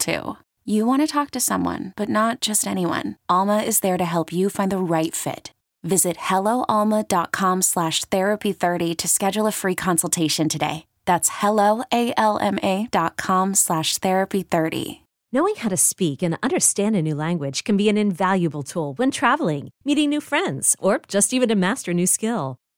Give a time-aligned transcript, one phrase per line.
[0.00, 0.36] too.
[0.64, 3.16] You want to talk to someone, but not just anyone.
[3.28, 5.52] Alma is there to help you find the right fit.
[5.82, 10.86] Visit helloalma.com slash therapy30 to schedule a free consultation today.
[11.06, 15.00] That's helloalma.com slash therapy30.
[15.32, 19.12] Knowing how to speak and understand a new language can be an invaluable tool when
[19.12, 22.56] traveling, meeting new friends, or just even to master a new skill.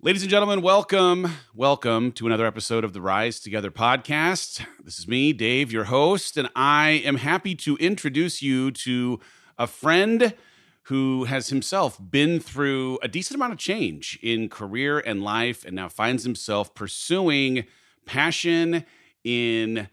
[0.00, 4.64] Ladies and gentlemen, welcome, welcome to another episode of the Rise Together podcast.
[4.80, 9.18] This is me, Dave, your host, and I am happy to introduce you to
[9.58, 10.34] a friend
[10.82, 15.74] who has himself been through a decent amount of change in career and life and
[15.74, 17.64] now finds himself pursuing
[18.06, 18.84] passion
[19.24, 19.88] in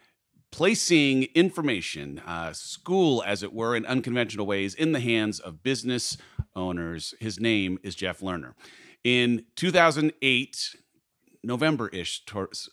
[0.51, 6.15] placing information, uh, school, as it were, in unconventional ways in the hands of business
[6.55, 7.15] owners.
[7.19, 8.53] His name is Jeff Lerner.
[9.05, 10.75] In 2008,
[11.43, 12.23] November ish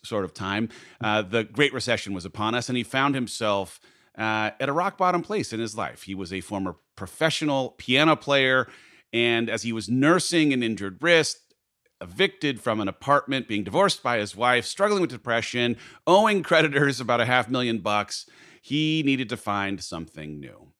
[0.03, 3.79] sort of time, uh, the Great Recession was upon us, and he found himself
[4.17, 6.01] uh, at a rock bottom place in his life.
[6.03, 8.67] He was a former professional piano player,
[9.13, 11.53] and as he was nursing an injured wrist,
[12.01, 15.77] evicted from an apartment, being divorced by his wife, struggling with depression,
[16.07, 18.27] owing creditors about a half million bucks,
[18.59, 20.72] he needed to find something new.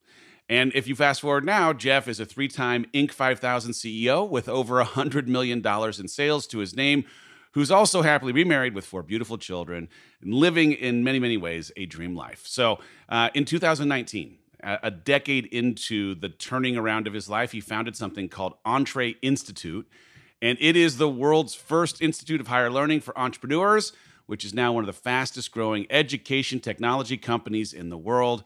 [0.48, 3.12] And if you fast forward now, Jeff is a three time Inc.
[3.12, 7.04] 5000 CEO with over $100 million in sales to his name,
[7.52, 9.88] who's also happily remarried with four beautiful children
[10.20, 12.42] and living in many, many ways a dream life.
[12.46, 12.78] So
[13.08, 18.28] uh, in 2019, a decade into the turning around of his life, he founded something
[18.28, 19.86] called Entre Institute.
[20.40, 23.92] And it is the world's first institute of higher learning for entrepreneurs,
[24.26, 28.42] which is now one of the fastest growing education technology companies in the world.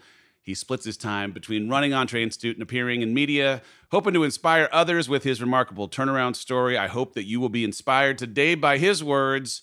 [0.49, 3.61] He splits his time between running Entre Institute and appearing in media,
[3.91, 6.79] hoping to inspire others with his remarkable turnaround story.
[6.79, 9.63] I hope that you will be inspired today by his words.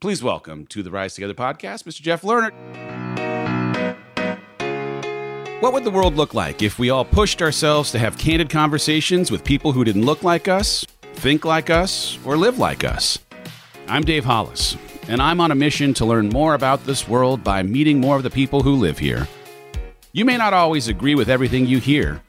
[0.00, 2.00] Please welcome to the Rise Together podcast, Mr.
[2.00, 2.50] Jeff Lerner.
[5.62, 9.30] What would the world look like if we all pushed ourselves to have candid conversations
[9.30, 10.84] with people who didn't look like us,
[11.14, 13.20] think like us, or live like us?
[13.86, 14.76] I'm Dave Hollis,
[15.06, 18.24] and I'm on a mission to learn more about this world by meeting more of
[18.24, 19.28] the people who live here.
[20.12, 22.22] You may not always agree with everything you hear,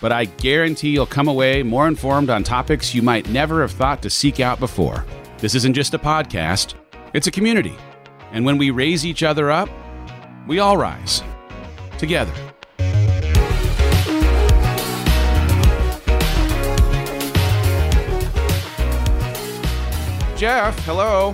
[0.00, 4.02] but I guarantee you'll come away more informed on topics you might never have thought
[4.02, 5.06] to seek out before.
[5.38, 6.74] This isn't just a podcast,
[7.14, 7.76] it's a community.
[8.32, 9.68] And when we raise each other up,
[10.48, 11.22] we all rise
[11.98, 12.32] together.
[20.36, 21.32] Jeff, hello.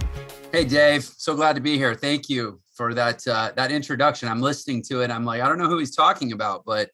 [0.52, 1.04] Hey, Dave.
[1.04, 1.94] So glad to be here.
[1.94, 4.28] Thank you for that uh, that introduction.
[4.28, 5.10] I'm listening to it.
[5.10, 6.90] I'm like, I don't know who he's talking about, but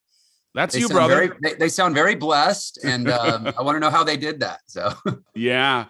[0.55, 1.15] that's you, brother.
[1.15, 4.41] Very, they, they, sound very blessed, and um, I want to know how they did
[4.41, 4.61] that.
[4.67, 4.93] So
[5.35, 5.87] yeah.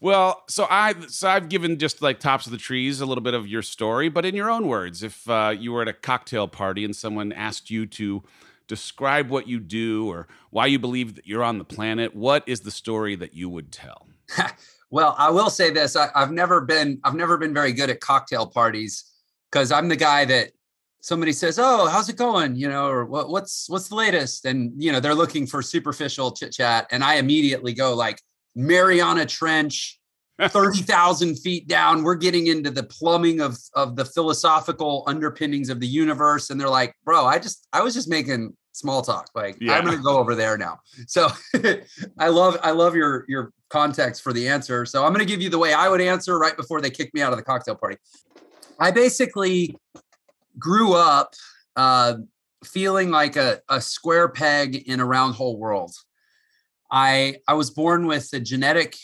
[0.00, 3.34] Well, so I so I've given just like tops of the trees a little bit
[3.34, 6.48] of your story, but in your own words, if uh, you were at a cocktail
[6.48, 8.22] party and someone asked you to
[8.66, 12.60] describe what you do or why you believe that you're on the planet, what is
[12.60, 14.08] the story that you would tell?
[14.90, 18.00] well, I will say this: I, I've never been I've never been very good at
[18.00, 19.11] cocktail parties
[19.52, 20.52] because I'm the guy that
[21.00, 24.46] somebody says, "Oh, how's it going?" You know, or what, what's what's the latest?
[24.46, 28.20] And you know, they're looking for superficial chit chat, and I immediately go like
[28.56, 30.00] Mariana Trench,
[30.40, 32.02] thirty thousand feet down.
[32.02, 36.68] We're getting into the plumbing of of the philosophical underpinnings of the universe, and they're
[36.68, 39.28] like, "Bro, I just I was just making small talk.
[39.34, 39.74] Like yeah.
[39.74, 41.28] I'm going to go over there now." So
[42.18, 44.84] I love I love your your context for the answer.
[44.86, 47.12] So I'm going to give you the way I would answer right before they kick
[47.14, 47.96] me out of the cocktail party.
[48.78, 49.76] I basically
[50.58, 51.34] grew up
[51.76, 52.14] uh,
[52.64, 55.92] feeling like a, a square peg in a round hole world.
[56.90, 58.96] I I was born with a genetic.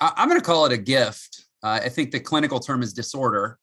[0.00, 1.44] I, am going to call it a gift.
[1.62, 3.58] Uh, I think the clinical term is disorder,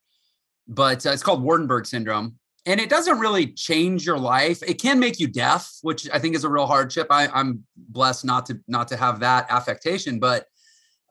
[0.68, 4.62] but uh, it's called Waardenburg syndrome and it doesn't really change your life.
[4.62, 7.08] It can make you deaf, which I think is a real hardship.
[7.10, 10.46] I, I, am blessed not to not to have that affectation, but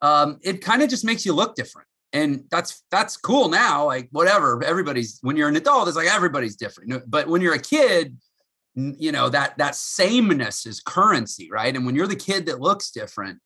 [0.02, 3.84] um, it kind of just makes you look different, and that's that's cool now.
[3.84, 7.10] Like whatever, everybody's when you're an adult, it's like everybody's different.
[7.10, 8.16] But when you're a kid,
[8.74, 11.74] you know that that sameness is currency, right?
[11.76, 13.38] And when you're the kid that looks different,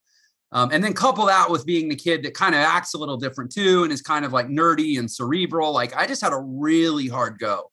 [0.52, 3.16] um, and then couple that with being the kid that kind of acts a little
[3.16, 5.72] different too, and is kind of like nerdy and cerebral.
[5.72, 7.70] Like I just had a really hard go.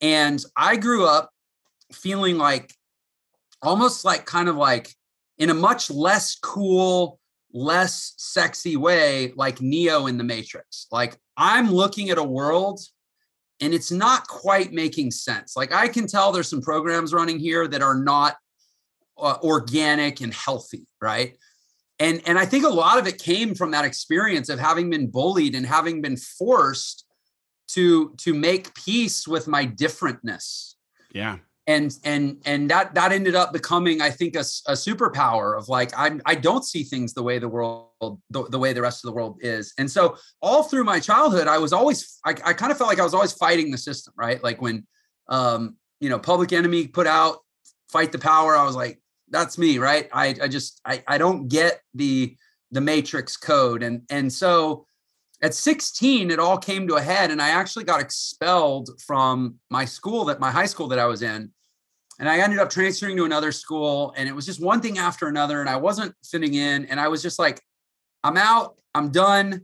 [0.00, 1.30] And I grew up
[1.92, 2.72] feeling like
[3.62, 4.94] almost like kind of like
[5.38, 7.18] in a much less cool,
[7.56, 10.86] less sexy way, like Neo in the Matrix.
[10.90, 12.80] Like I'm looking at a world
[13.60, 15.56] and it's not quite making sense.
[15.56, 18.36] Like I can tell there's some programs running here that are not
[19.18, 21.36] uh, organic and healthy, right?
[21.98, 25.06] And and I think a lot of it came from that experience of having been
[25.06, 27.06] bullied and having been forced
[27.68, 30.74] to to make peace with my differentness
[31.12, 35.68] yeah and and and that that ended up becoming i think a, a superpower of
[35.68, 39.04] like i i don't see things the way the world the, the way the rest
[39.04, 39.72] of the world is.
[39.78, 43.00] And so all through my childhood i was always i, I kind of felt like
[43.00, 44.42] i was always fighting the system right?
[44.42, 44.86] Like when
[45.28, 47.38] um you know public enemy put out
[47.88, 50.08] fight the power i was like that's me right?
[50.12, 52.36] I i just i i don't get the
[52.70, 53.82] the matrix code.
[53.82, 54.86] And and so
[55.42, 59.84] at 16 it all came to a head and i actually got expelled from my
[59.84, 61.52] school that my high school that i was in
[62.18, 65.26] and i ended up transferring to another school and it was just one thing after
[65.28, 67.60] another and i wasn't fitting in and i was just like
[68.24, 69.62] i'm out i'm done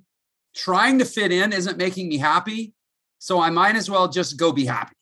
[0.54, 2.72] trying to fit in isn't making me happy
[3.18, 4.96] so i might as well just go be happy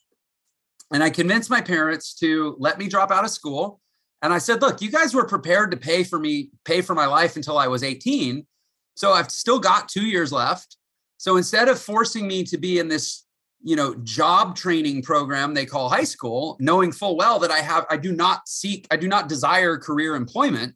[0.92, 3.80] and i convinced my parents to let me drop out of school
[4.22, 7.06] and i said look you guys were prepared to pay for me pay for my
[7.06, 8.46] life until i was 18
[9.00, 10.76] so I've still got two years left.
[11.16, 13.24] So instead of forcing me to be in this,
[13.62, 17.86] you know, job training program they call high school, knowing full well that I have,
[17.90, 20.74] I do not seek, I do not desire career employment.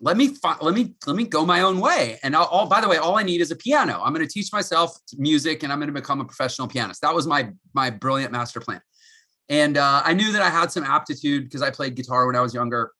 [0.00, 2.18] Let me let me let me go my own way.
[2.22, 4.02] And I'll, all by the way, all I need is a piano.
[4.04, 7.00] I'm going to teach myself music, and I'm going to become a professional pianist.
[7.00, 8.82] That was my my brilliant master plan.
[9.48, 12.40] And uh, I knew that I had some aptitude because I played guitar when I
[12.40, 12.90] was younger,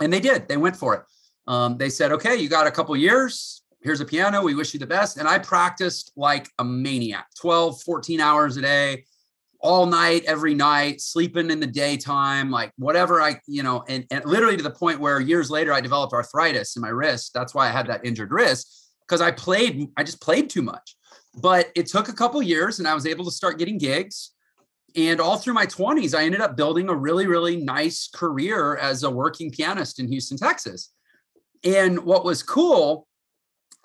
[0.00, 0.48] and they did.
[0.48, 1.02] They went for it.
[1.48, 4.42] Um, they said, "Okay, you got a couple years here's a piano.
[4.42, 5.18] We wish you the best.
[5.18, 9.04] And I practiced like a maniac 12, 14 hours a day,
[9.60, 14.24] all night, every night, sleeping in the daytime, like whatever I, you know, and, and
[14.24, 17.32] literally to the point where years later I developed arthritis in my wrist.
[17.34, 20.96] That's why I had that injured wrist because I played, I just played too much.
[21.40, 24.32] But it took a couple years and I was able to start getting gigs.
[24.96, 29.02] And all through my 20s, I ended up building a really, really nice career as
[29.02, 30.92] a working pianist in Houston, Texas.
[31.62, 33.07] And what was cool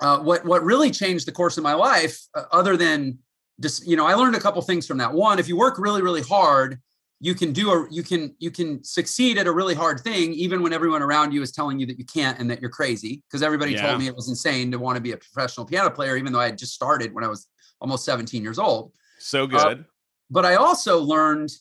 [0.03, 3.17] uh, what what really changed the course of my life, uh, other than
[3.61, 5.13] just you know, I learned a couple things from that.
[5.13, 6.77] One, if you work really really hard,
[7.21, 10.61] you can do a you can you can succeed at a really hard thing, even
[10.61, 13.23] when everyone around you is telling you that you can't and that you're crazy.
[13.27, 13.88] Because everybody yeah.
[13.88, 16.41] told me it was insane to want to be a professional piano player, even though
[16.41, 17.47] I had just started when I was
[17.79, 18.92] almost 17 years old.
[19.19, 19.80] So uh, good.
[19.80, 19.83] Uh,
[20.30, 21.51] but I also learned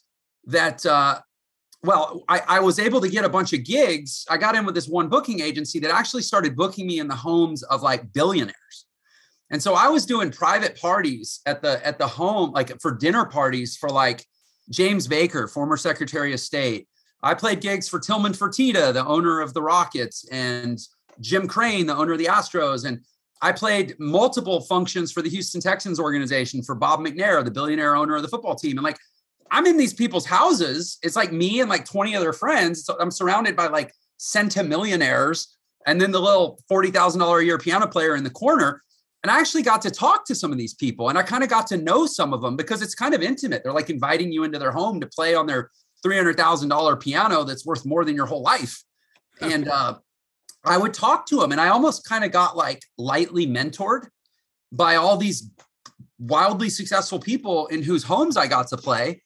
[0.47, 1.21] that uh,
[1.85, 4.25] well, I, I, was able to get a bunch of gigs.
[4.31, 7.17] I got in with this one booking agency that actually started booking me in the
[7.17, 8.87] homes of like billionaires.
[9.51, 13.27] And so I was doing private parties at the at the home, like for dinner
[13.27, 14.25] parties for like
[14.71, 16.89] James Baker, former Secretary of State.
[17.23, 20.79] I played gigs for Tillman Fertitta, the owner of the Rockets, and
[21.21, 22.85] Jim Crane, the owner of the Astros.
[22.85, 23.05] And
[23.43, 28.17] I played multiple functions for the Houston Texans organization for Bob McNair, the billionaire owner
[28.17, 28.79] of the football team.
[28.79, 28.99] And like
[29.53, 30.99] I'm in these people's houses.
[31.03, 32.87] It's like me and like 20 other friends.
[32.87, 35.47] So I'm surrounded by like centimillionaires
[35.87, 38.83] and then the little $40,000 a year piano player in the corner.
[39.23, 41.51] And I actually got to talk to some of these people and I kind of
[41.51, 43.63] got to know some of them because it's kind of intimate.
[43.63, 45.71] They're like inviting you into their home to play on their
[46.05, 48.83] $300,000 piano that's worth more than your whole life.
[49.41, 49.99] And uh,
[50.65, 54.07] I would talk to them and I almost kind of got like lightly mentored
[54.71, 55.51] by all these
[56.19, 59.23] wildly successful people in whose homes I got to play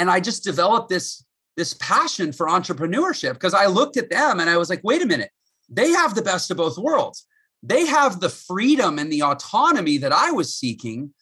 [0.00, 1.24] and I just developed this
[1.56, 5.06] this passion for entrepreneurship because I looked at them and I was like, wait a
[5.06, 5.30] minute,
[5.68, 7.26] they have the best of both worlds.
[7.62, 11.12] They have the freedom and the autonomy that I was seeking,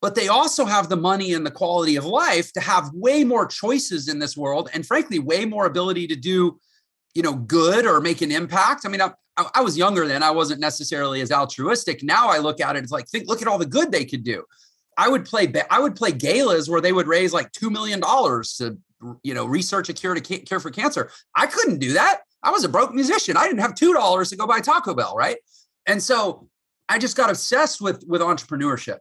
[0.00, 3.46] but they also have the money and the quality of life to have way more
[3.46, 6.60] choices in this world and frankly way more ability to do
[7.14, 8.86] you know, good or make an impact.
[8.86, 10.22] I mean, I, I was younger then.
[10.22, 12.04] I wasn't necessarily as altruistic.
[12.04, 14.22] Now I look at it, it's like, think, look at all the good they could
[14.22, 14.44] do.
[14.98, 18.78] I would play, I would play galas where they would raise like $2 million to,
[19.22, 21.10] you know, research a cure to cure for cancer.
[21.36, 22.22] I couldn't do that.
[22.42, 23.36] I was a broke musician.
[23.36, 25.14] I didn't have $2 to go buy Taco Bell.
[25.16, 25.38] Right.
[25.86, 26.48] And so
[26.88, 28.98] I just got obsessed with, with entrepreneurship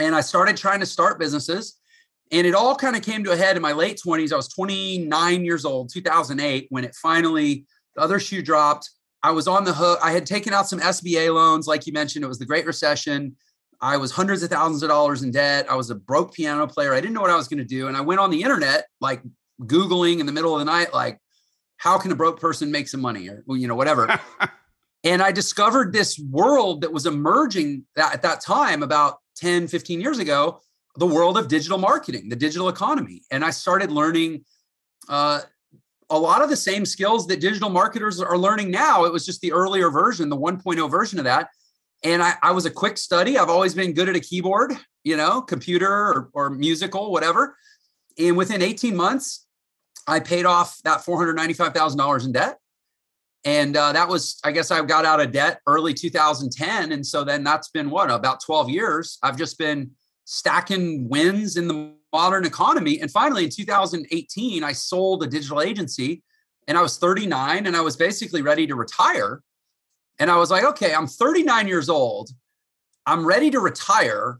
[0.00, 1.76] and I started trying to start businesses.
[2.32, 4.32] And it all kind of came to a head in my late 20s.
[4.32, 8.90] I was 29 years old, 2008, when it finally, the other shoe dropped.
[9.22, 9.98] I was on the hook.
[10.02, 11.66] I had taken out some SBA loans.
[11.66, 13.36] Like you mentioned, it was the Great Recession.
[13.80, 15.70] I was hundreds of thousands of dollars in debt.
[15.70, 16.92] I was a broke piano player.
[16.92, 17.88] I didn't know what I was going to do.
[17.88, 19.22] And I went on the internet, like
[19.62, 21.18] Googling in the middle of the night, like,
[21.78, 24.20] how can a broke person make some money or, you know, whatever.
[25.04, 30.00] and I discovered this world that was emerging that, at that time about 10, 15
[30.00, 30.60] years ago
[30.96, 33.22] the world of digital marketing, the digital economy.
[33.30, 34.44] And I started learning
[35.08, 35.40] uh,
[36.10, 39.04] a lot of the same skills that digital marketers are learning now.
[39.04, 41.48] It was just the earlier version, the 1.0 version of that.
[42.02, 43.38] And I, I was a quick study.
[43.38, 44.72] I've always been good at a keyboard,
[45.04, 47.56] you know, computer or, or musical, whatever.
[48.18, 49.46] And within 18 months,
[50.06, 52.58] I paid off that $495,000 in debt.
[53.44, 56.92] And uh, that was, I guess I got out of debt early 2010.
[56.92, 59.18] And so then that's been what, about 12 years.
[59.22, 59.90] I've just been
[60.24, 63.00] stacking wins in the modern economy.
[63.00, 66.22] And finally, in 2018, I sold a digital agency
[66.68, 69.42] and I was 39 and I was basically ready to retire.
[70.20, 72.30] And I was like, okay, I'm 39 years old.
[73.06, 74.38] I'm ready to retire.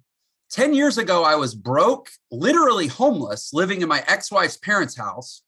[0.50, 5.42] 10 years ago, I was broke, literally homeless, living in my ex wife's parents' house.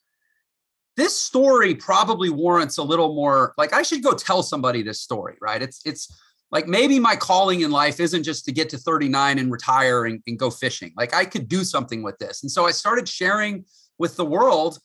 [0.97, 5.37] This story probably warrants a little more like I should go tell somebody this story,
[5.41, 5.62] right?
[5.62, 6.12] It's, it's,
[6.53, 10.23] like maybe my calling in life isn't just to get to 39 and retire and,
[10.27, 10.93] and, go fishing.
[10.97, 12.43] Like I could do something with this.
[12.43, 13.65] And so I started sharing
[13.99, 14.79] with the world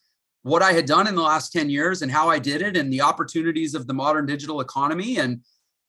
[0.43, 2.91] what I had done in the last 10 years and how I did it and
[2.91, 5.17] the opportunities of the modern digital economy.
[5.17, 5.41] And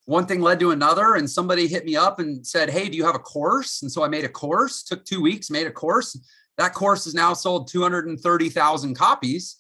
[0.07, 1.14] one thing led to another.
[1.14, 3.83] And somebody hit me up and said, Hey, do you have a course?
[3.83, 6.19] And so I made a course, took two weeks, made a course.
[6.57, 9.59] That course has now sold 230,000 copies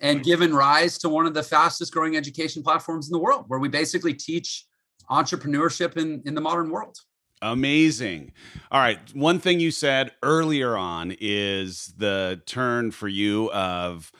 [0.00, 0.22] and hmm.
[0.22, 3.68] given rise to one of the fastest growing education platforms in the world, where we
[3.68, 4.66] basically teach
[5.10, 6.98] entrepreneurship in, in the modern world.
[7.42, 8.32] Amazing.
[8.70, 8.98] All right.
[9.14, 14.10] One thing you said earlier on is the turn for you of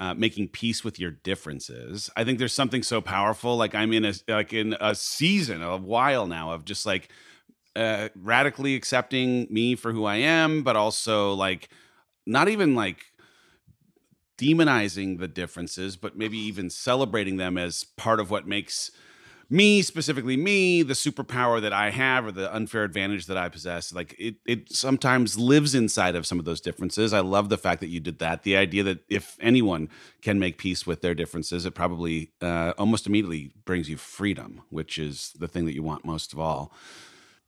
[0.00, 2.08] uh, making peace with your differences.
[2.16, 3.58] I think there's something so powerful.
[3.58, 7.10] Like I'm in a like in a season, a while now of just like
[7.76, 11.68] uh, radically accepting me for who I am, but also like
[12.26, 13.04] not even like
[14.38, 18.90] demonizing the differences, but maybe even celebrating them as part of what makes
[19.50, 23.92] me specifically me the superpower that i have or the unfair advantage that i possess
[23.92, 27.12] like it it sometimes lives inside of some of those differences.
[27.12, 28.42] I love the fact that you did that.
[28.42, 29.88] The idea that if anyone
[30.22, 34.98] can make peace with their differences it probably uh, almost immediately brings you freedom which
[34.98, 36.72] is the thing that you want most of all.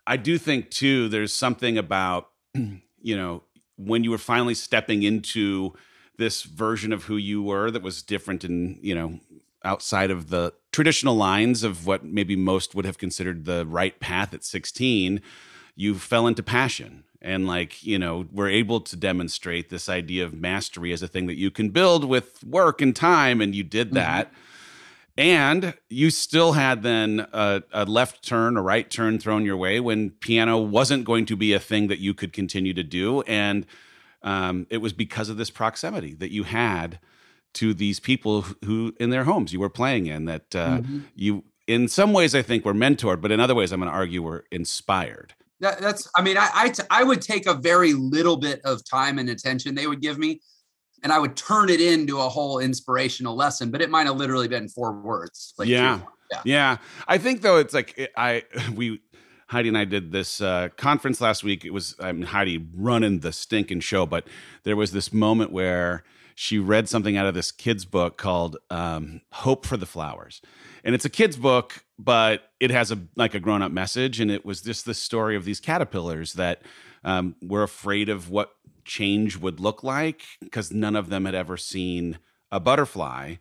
[0.07, 3.45] I do think too there's something about you know
[3.77, 5.73] when you were finally stepping into
[6.19, 9.21] this version of who you were that was different and you know
[9.65, 14.35] outside of the traditional lines of what maybe most would have considered the right path
[14.35, 15.21] at 16
[15.77, 20.35] you fell into passion and like you know we're able to demonstrate this idea of
[20.35, 23.89] mastery as a thing that you can build with work and time and you did
[23.89, 23.97] mm-hmm.
[23.97, 25.21] that mm-hmm.
[25.21, 29.79] and you still had then a, a, left turn a right turn thrown your way
[29.79, 33.67] when piano wasn't going to be a thing that you could continue to do and
[34.25, 36.99] um, it was because of this proximity that you had
[37.55, 41.01] to these people who in their homes you were playing in that uh, mm-hmm.
[41.15, 43.97] you in some ways i think were mentored but in other ways i'm going to
[43.97, 47.93] argue were inspired that, that's i mean I, I, t- I would take a very
[47.93, 50.41] little bit of time and attention they would give me
[51.03, 54.49] and i would turn it into a whole inspirational lesson but it might have literally
[54.49, 56.41] been four words like yeah yeah.
[56.45, 58.43] yeah i think though it's like i
[58.75, 59.01] we
[59.53, 61.63] Heidi and I did this uh, conference last week.
[61.63, 64.27] It was I mean, Heidi running the stinking show, but
[64.63, 66.05] there was this moment where
[66.35, 70.41] she read something out of this kid's book called um, Hope for the Flowers.
[70.85, 74.21] And it's a kid's book, but it has a like a grown up message.
[74.21, 76.63] And it was just the story of these caterpillars that
[77.05, 78.55] um, were afraid of what
[78.87, 82.19] change would look like because none of them had ever seen
[82.51, 83.35] a butterfly.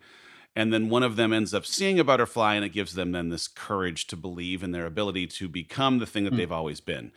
[0.55, 3.29] And then one of them ends up seeing a butterfly, and it gives them then
[3.29, 6.37] this courage to believe in their ability to become the thing that mm.
[6.37, 7.11] they've always been.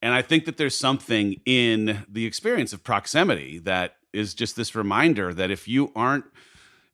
[0.00, 4.74] And I think that there's something in the experience of proximity that is just this
[4.74, 6.24] reminder that if you aren't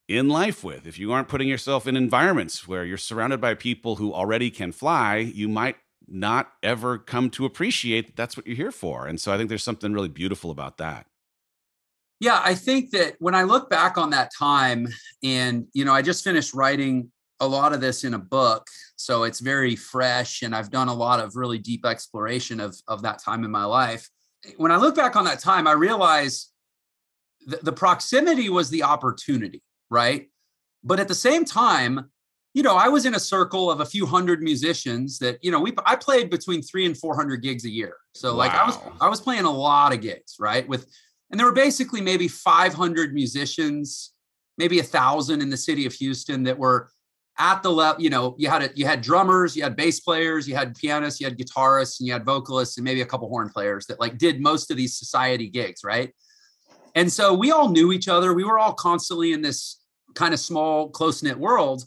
[0.09, 3.97] in life with, if you aren't putting yourself in environments where you're surrounded by people
[3.97, 5.77] who already can fly, you might
[6.07, 9.07] not ever come to appreciate that that's what you're here for.
[9.07, 11.07] And so I think there's something really beautiful about that.
[12.25, 14.89] Yeah, I think that when I look back on that time,
[15.23, 18.67] and you know, I just finished writing a lot of this in a book,
[18.97, 23.03] so it's very fresh, and I've done a lot of really deep exploration of of
[23.03, 24.09] that time in my life.
[24.57, 26.49] When I look back on that time, I realize
[27.45, 30.31] the, the proximity was the opportunity, right?
[30.83, 32.11] But at the same time,
[32.55, 35.61] you know, I was in a circle of a few hundred musicians that, you know,
[35.61, 37.97] we I played between three and four hundred gigs a year.
[38.15, 38.39] So wow.
[38.39, 40.67] like I was I was playing a lot of gigs, right?
[40.67, 40.87] With
[41.31, 44.13] and there were basically maybe 500 musicians,
[44.59, 46.91] maybe a thousand in the city of Houston that were
[47.39, 50.47] at the level, you know, you had a, you had drummers, you had bass players,
[50.47, 53.49] you had pianists, you had guitarists, and you had vocalists, and maybe a couple horn
[53.49, 56.13] players that like did most of these society gigs, right?
[56.95, 58.33] And so we all knew each other.
[58.33, 59.81] We were all constantly in this
[60.15, 61.85] kind of small, close knit world.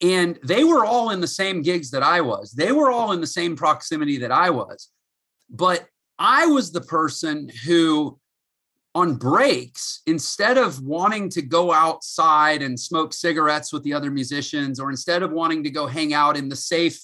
[0.00, 2.52] And they were all in the same gigs that I was.
[2.52, 4.88] They were all in the same proximity that I was.
[5.50, 5.86] But
[6.18, 8.18] I was the person who,
[8.98, 14.80] on breaks, instead of wanting to go outside and smoke cigarettes with the other musicians,
[14.80, 16.96] or instead of wanting to go hang out in the safe,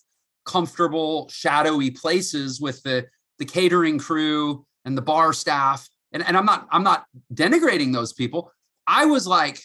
[0.45, 3.07] comfortable, shadowy places with the,
[3.39, 7.01] the catering crew and the bar staff, and, and I'm not I'm not
[7.33, 8.41] denigrating those people.
[8.87, 9.59] I was like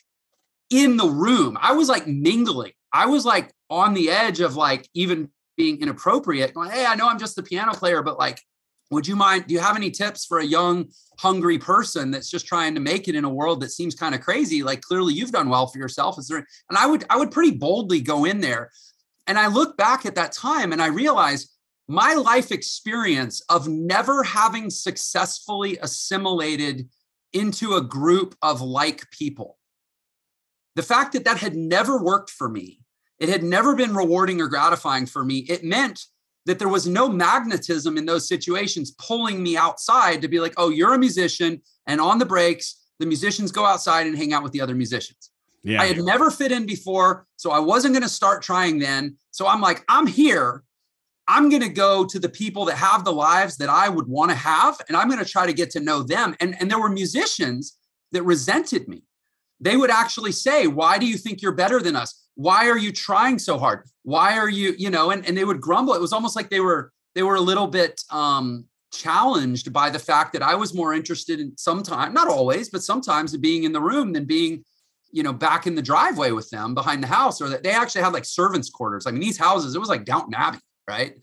[0.69, 1.57] in the room.
[1.69, 2.73] I was like mingling.
[2.91, 6.53] I was like on the edge of like even being inappropriate.
[6.53, 8.39] Going, hey, I know I'm just the piano player, but like,
[8.91, 9.45] would you mind?
[9.47, 10.87] Do you have any tips for a young,
[11.19, 14.21] hungry person that's just trying to make it in a world that seems kind of
[14.21, 14.63] crazy?
[14.63, 16.17] Like, clearly you've done well for yourself.
[16.17, 16.45] Is there?
[16.69, 18.71] And I would I would pretty boldly go in there.
[19.27, 21.55] And I look back at that time and I realize
[21.87, 26.89] my life experience of never having successfully assimilated
[27.33, 29.57] into a group of like people.
[30.75, 32.81] The fact that that had never worked for me,
[33.19, 36.05] it had never been rewarding or gratifying for me, it meant
[36.49, 40.69] that there was no magnetism in those situations pulling me outside to be like, oh,
[40.69, 41.61] you're a musician.
[41.87, 45.29] And on the breaks, the musicians go outside and hang out with the other musicians.
[45.63, 45.81] Yeah.
[45.81, 47.27] I had never fit in before.
[47.35, 49.17] So I wasn't going to start trying then.
[49.31, 50.63] So I'm like, I'm here
[51.29, 54.31] I'm going to go to the people that have the lives that I would want
[54.31, 56.35] to have, and I'm going to try to get to know them.
[56.39, 57.77] And, and there were musicians
[58.11, 59.03] that resented me.
[59.59, 62.27] They would actually say, Why do you think you're better than us?
[62.39, 63.83] Why are you trying so hard?
[64.03, 65.93] Why are you, you know, and, and they would grumble.
[65.93, 69.99] It was almost like they were they were a little bit um challenged by the
[69.99, 73.81] fact that I was more interested in sometimes, not always, but sometimes being in the
[73.81, 74.63] room than being,
[75.11, 78.03] you know, back in the driveway with them behind the house, or that they actually
[78.03, 79.05] had like servants' quarters.
[79.05, 81.13] I mean, these houses, it was like Downton Abbey right?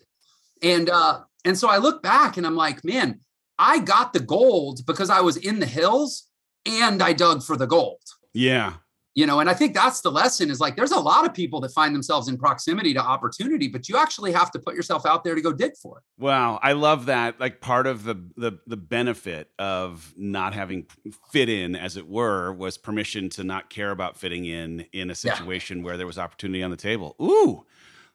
[0.63, 3.21] And uh, and so I look back and I'm like, man,
[3.59, 6.29] I got the gold because I was in the hills
[6.65, 8.01] and I dug for the gold.
[8.33, 8.75] Yeah.
[9.17, 11.59] You know, and I think that's the lesson is like there's a lot of people
[11.63, 15.25] that find themselves in proximity to opportunity, but you actually have to put yourself out
[15.25, 16.05] there to go dig for it.
[16.23, 17.41] Wow, I love that.
[17.41, 20.87] Like part of the the the benefit of not having
[21.33, 25.15] fit in as it were was permission to not care about fitting in in a
[25.15, 25.85] situation yeah.
[25.85, 27.17] where there was opportunity on the table.
[27.21, 27.65] Ooh.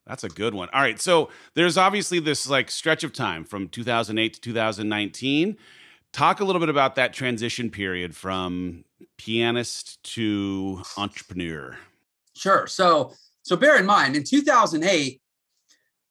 [0.05, 0.67] That's a good one.
[0.73, 0.99] All right.
[0.99, 5.57] So there's obviously this like stretch of time from 2008 to 2019.
[6.13, 8.83] Talk a little bit about that transition period from
[9.17, 11.77] pianist to entrepreneur.
[12.35, 12.67] Sure.
[12.67, 15.21] So so bear in mind in 2008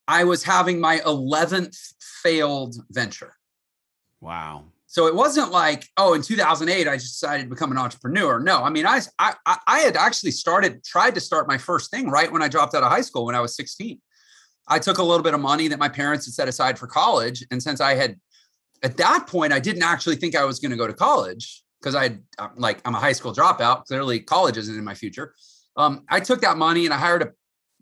[0.08, 1.76] I was having my 11th
[2.22, 3.34] failed venture.
[4.20, 4.64] Wow.
[4.86, 8.40] So it wasn't like, oh, in 2008, I just decided to become an entrepreneur.
[8.40, 9.34] No, I mean, I, I,
[9.68, 12.82] I had actually started, tried to start my first thing right when I dropped out
[12.82, 14.00] of high school when I was 16.
[14.66, 17.46] I took a little bit of money that my parents had set aside for college.
[17.52, 18.16] And since I had,
[18.82, 21.94] at that point, I didn't actually think I was going to go to college because
[21.94, 22.18] I,
[22.56, 23.84] like, I'm a high school dropout.
[23.86, 25.34] Clearly, college isn't in my future.
[25.76, 27.30] Um, I took that money and I hired a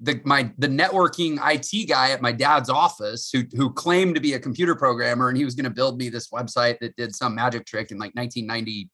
[0.00, 4.34] the my the networking IT guy at my dad's office who who claimed to be
[4.34, 7.34] a computer programmer and he was going to build me this website that did some
[7.34, 8.90] magic trick in like 1990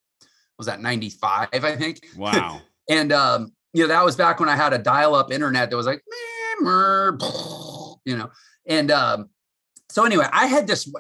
[0.57, 2.01] was that 95 I think.
[2.17, 2.61] Wow.
[2.89, 5.77] and um you know that was back when I had a dial up internet that
[5.77, 6.03] was like
[8.05, 8.31] you know
[8.67, 9.29] and um
[9.91, 10.91] so anyway I had this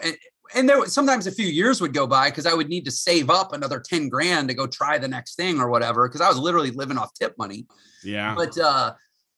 [0.55, 2.91] and there was sometimes a few years would go by because I would need to
[2.91, 6.29] save up another 10 grand to go try the next thing or whatever because I
[6.29, 7.67] was literally living off tip money.
[8.03, 8.35] Yeah.
[8.35, 8.95] But uh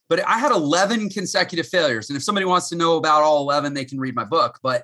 [0.09, 2.09] but I had 11 consecutive failures.
[2.09, 4.57] And if somebody wants to know about all 11, they can read my book.
[4.63, 4.83] But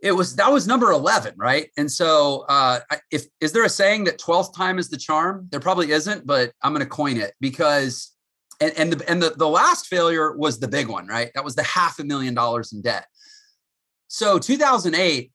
[0.00, 1.70] it was that was number 11, right?
[1.76, 2.80] And so, uh,
[3.10, 5.48] if is there a saying that 12th time is the charm?
[5.50, 8.10] There probably isn't, but I'm going to coin it because.
[8.60, 11.28] And, and the and the, the last failure was the big one, right?
[11.34, 13.04] That was the half a million dollars in debt.
[14.14, 15.32] So 2008,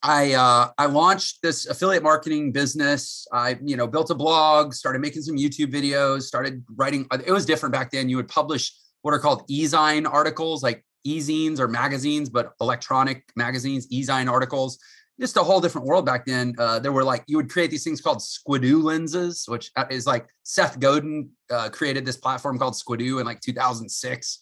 [0.00, 3.26] I uh, I launched this affiliate marketing business.
[3.32, 7.08] I you know built a blog, started making some YouTube videos, started writing.
[7.26, 8.08] It was different back then.
[8.08, 13.88] You would publish what are called e-zine articles, like e-zines or magazines, but electronic magazines,
[13.90, 14.78] e-zine articles.
[15.18, 16.54] Just a whole different world back then.
[16.56, 20.06] Uh, there were like you would create these things called Squidoo lenses, which uh, is
[20.06, 24.38] like Seth Godin uh, created this platform called Squidoo in like 2006.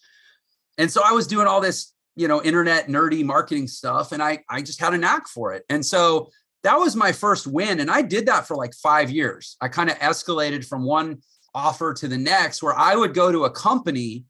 [0.77, 4.45] And so I was doing all this, you know, internet nerdy marketing stuff, and I
[4.49, 5.65] I just had a knack for it.
[5.69, 6.31] And so
[6.63, 9.57] that was my first win, and I did that for like five years.
[9.61, 11.23] I kind of escalated from one
[11.55, 14.25] offer to the next, where I would go to a company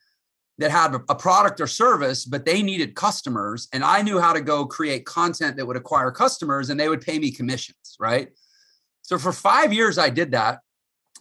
[0.58, 3.66] that had a product or service, but they needed customers.
[3.72, 7.00] And I knew how to go create content that would acquire customers and they would
[7.00, 7.96] pay me commissions.
[7.98, 8.28] Right.
[9.02, 10.60] So for five years, I did that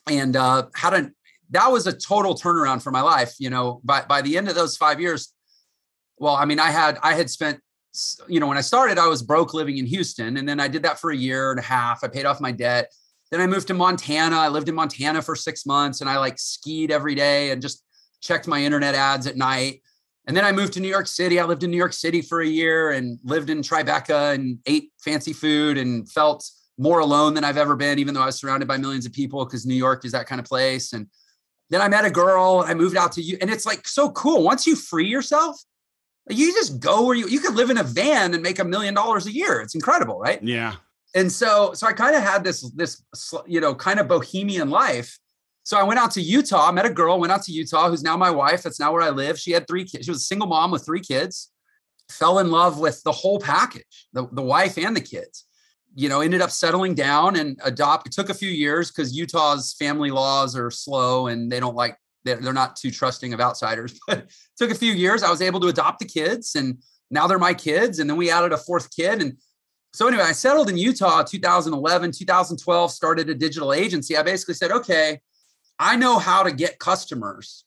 [0.07, 1.11] and uh, had a,
[1.49, 3.33] that was a total turnaround for my life.
[3.39, 5.33] You know, by, by the end of those five years,
[6.23, 7.59] well, I mean, I had, I had spent,
[8.29, 10.37] you know, when I started, I was broke living in Houston.
[10.37, 12.01] And then I did that for a year and a half.
[12.01, 12.93] I paid off my debt.
[13.29, 14.37] Then I moved to Montana.
[14.37, 17.83] I lived in Montana for six months and I like skied every day and just
[18.21, 19.81] checked my internet ads at night.
[20.25, 21.41] And then I moved to New York City.
[21.41, 24.93] I lived in New York City for a year and lived in Tribeca and ate
[25.03, 28.69] fancy food and felt more alone than I've ever been, even though I was surrounded
[28.69, 30.93] by millions of people because New York is that kind of place.
[30.93, 31.07] And
[31.69, 32.63] then I met a girl.
[32.65, 34.41] I moved out to you, and it's like so cool.
[34.41, 35.61] Once you free yourself,
[36.29, 38.93] you just go where you you could live in a van and make a million
[38.93, 39.61] dollars a year.
[39.61, 40.41] It's incredible, right?
[40.43, 40.75] Yeah.
[41.15, 43.03] And so, so I kind of had this this
[43.45, 45.17] you know kind of bohemian life
[45.63, 48.17] so I went out to Utah, met a girl, went out to Utah, who's now
[48.17, 48.63] my wife.
[48.63, 49.39] That's now where I live.
[49.39, 50.05] She had three kids.
[50.05, 51.51] She was a single mom with three kids,
[52.11, 55.45] fell in love with the whole package, the, the wife and the kids.
[55.95, 58.07] You know, ended up settling down and adopt.
[58.07, 61.95] It took a few years because Utah's family laws are slow and they don't like,
[62.23, 63.99] they're, they're not too trusting of outsiders.
[64.07, 65.23] But it took a few years.
[65.23, 66.77] I was able to adopt the kids and
[67.11, 67.99] now they're my kids.
[67.99, 69.21] And then we added a fourth kid.
[69.21, 69.37] And
[69.93, 74.17] so anyway, I settled in Utah 2011, 2012, started a digital agency.
[74.17, 75.19] I basically said, okay,
[75.79, 77.65] I know how to get customers.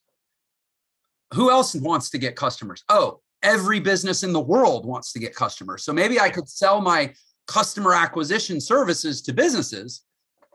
[1.33, 2.83] Who else wants to get customers?
[2.89, 5.83] Oh, every business in the world wants to get customers.
[5.83, 7.13] So maybe I could sell my
[7.47, 10.01] customer acquisition services to businesses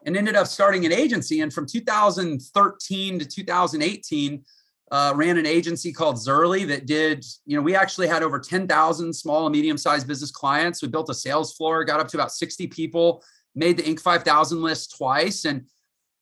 [0.04, 1.40] and ended up starting an agency.
[1.40, 4.44] And from 2013 to 2018,
[4.90, 9.12] uh, ran an agency called Zurly that did, you know, we actually had over 10,000
[9.12, 10.82] small and medium sized business clients.
[10.82, 14.00] We built a sales floor, got up to about 60 people, made the Inc.
[14.00, 15.46] 5000 list twice.
[15.46, 15.64] And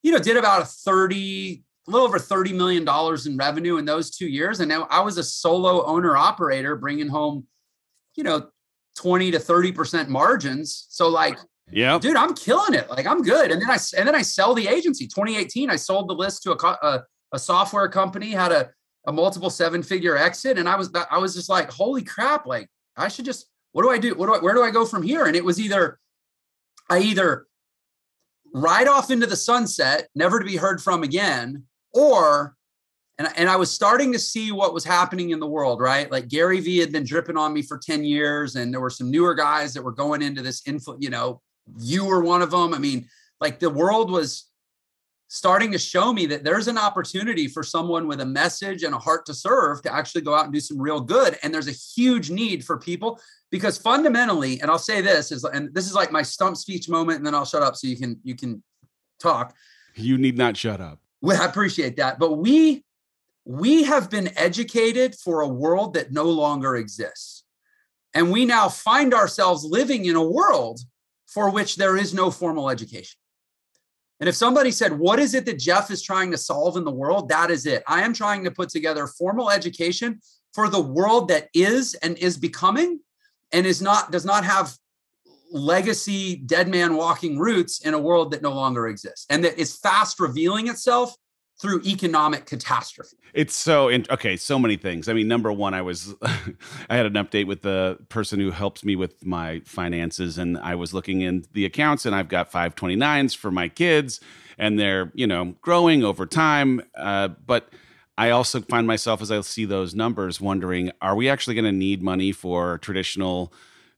[0.03, 2.87] you know, did about a 30, a little over $30 million
[3.27, 4.61] in revenue in those two years.
[4.61, 7.47] And now I was a solo owner operator bringing home,
[8.17, 8.49] you know,
[8.97, 10.87] 20 to 30% margins.
[10.89, 11.39] So like,
[11.73, 12.89] yeah, dude, I'm killing it.
[12.91, 13.51] Like I'm good.
[13.51, 15.71] And then I, and then I sell the agency 2018.
[15.71, 18.71] I sold the list to a, a, a software company, had a,
[19.07, 20.59] a multiple seven figure exit.
[20.59, 22.47] And I was, I was just like, holy crap.
[22.47, 24.15] Like I should just, what do I do?
[24.15, 25.27] What do I, where do I go from here?
[25.27, 25.99] And it was either,
[26.89, 27.47] I either
[28.53, 32.57] right off into the sunset, never to be heard from again, or
[33.21, 36.11] and, and I was starting to see what was happening in the world, right?
[36.11, 39.11] Like Gary Vee had been dripping on me for 10 years, and there were some
[39.11, 41.43] newer guys that were going into this info, you know,
[41.79, 42.75] you were one of them.
[42.75, 43.09] I mean,
[43.41, 44.51] like the world was
[45.33, 48.99] starting to show me that there's an opportunity for someone with a message and a
[48.99, 51.39] heart to serve to actually go out and do some real good.
[51.43, 55.73] And there's a huge need for people because fundamentally, and I'll say this is, and
[55.73, 58.19] this is like my stump speech moment, and then I'll shut up so you can
[58.25, 58.63] you can
[59.21, 59.55] talk.
[59.95, 60.99] You need not shut up.
[61.21, 62.85] Well, I appreciate that, but we
[63.45, 67.45] we have been educated for a world that no longer exists,
[68.15, 70.81] and we now find ourselves living in a world
[71.33, 73.19] for which there is no formal education.
[74.19, 76.91] And if somebody said, What is it that Jeff is trying to solve in the
[76.91, 77.29] world?
[77.31, 77.83] That is it.
[77.87, 80.21] I am trying to put together formal education
[80.53, 83.01] for the world that is and is becoming
[83.53, 84.75] and is not does not have
[85.53, 89.77] legacy dead man walking roots in a world that no longer exists and that is
[89.77, 91.15] fast revealing itself
[91.61, 93.17] through economic catastrophe.
[93.35, 95.09] It's so okay, so many things.
[95.09, 98.85] I mean, number one, I was I had an update with the person who helps
[98.85, 102.75] me with my finances, and I was looking in the accounts, and I've got five
[102.75, 104.21] twenty nines for my kids,
[104.59, 107.69] and they're you know growing over time, uh, but.
[108.19, 111.73] I also find myself as I see those numbers wondering, are we actually going to
[111.73, 113.51] need money for traditional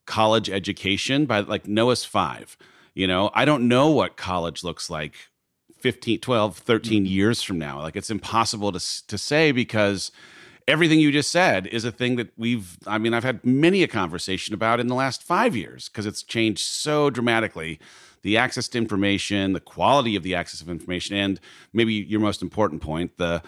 [0.07, 2.57] college education by like Noah's 5?
[2.95, 5.32] You know, I don't know what college looks like
[5.83, 7.07] 15, 12, 13 mm-hmm.
[7.07, 7.81] years from now.
[7.81, 10.13] Like it's impossible to to say because
[10.69, 13.89] everything you just said is a thing that we've I mean, I've had many a
[13.89, 17.81] conversation about in the last 5 years because it's changed so dramatically
[18.23, 21.41] the access to information, the quality of the access of information and
[21.73, 23.43] maybe your most important point, the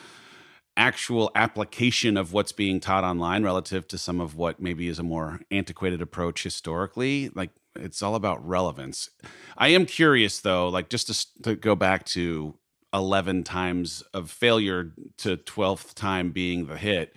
[0.77, 5.05] actual application of what's being taught online relative to some of what maybe is a
[5.05, 9.11] more antiquated approach historically like it's all about relevance
[9.59, 12.55] i am curious though like just to, to go back to
[12.93, 17.15] 11 times of failure to 12th time being the hit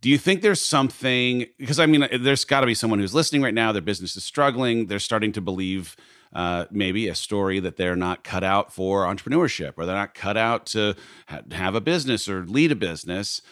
[0.00, 3.42] Do you think there's something because I mean there's got to be someone who's listening
[3.42, 5.96] right now their business is struggling, they're starting to believe
[6.32, 10.36] uh, maybe a story that they're not cut out for entrepreneurship or they're not cut
[10.36, 10.94] out to
[11.26, 13.42] ha- have a business or lead a business.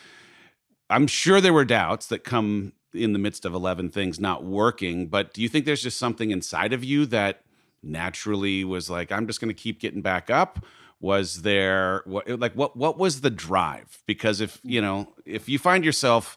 [0.89, 5.09] I'm sure there were doubts that come in the midst of 11 things not working,
[5.09, 7.43] but do you think there's just something inside of you that
[7.83, 10.65] naturally was like, I'm just going to keep getting back up?
[11.01, 14.03] Was there what like what what was the drive?
[14.05, 16.37] Because if you know if you find yourself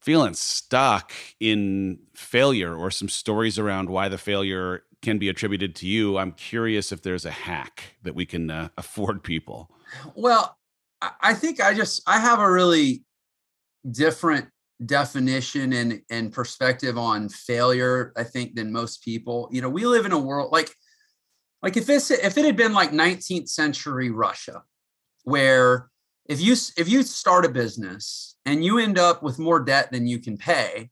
[0.00, 5.86] feeling stuck in failure or some stories around why the failure can be attributed to
[5.86, 9.70] you, I'm curious if there's a hack that we can uh, afford people.
[10.14, 10.56] Well,
[11.20, 13.02] I think I just I have a really
[13.90, 14.48] different
[14.86, 19.48] definition and and perspective on failure i think than most people.
[19.52, 20.74] You know we live in a world like
[21.62, 24.62] like if this if it had been like 19th century russia
[25.24, 25.88] where
[26.26, 30.06] if you if you start a business and you end up with more debt than
[30.06, 30.90] you can pay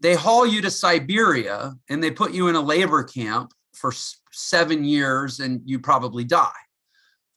[0.00, 3.92] they haul you to siberia and they put you in a labor camp for
[4.32, 6.50] seven years and you probably die.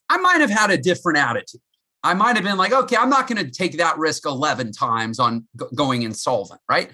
[0.09, 1.61] I might have had a different attitude
[2.05, 5.19] I might have been like, okay, I'm not going to take that risk 11 times
[5.19, 6.91] on g- going insolvent, right?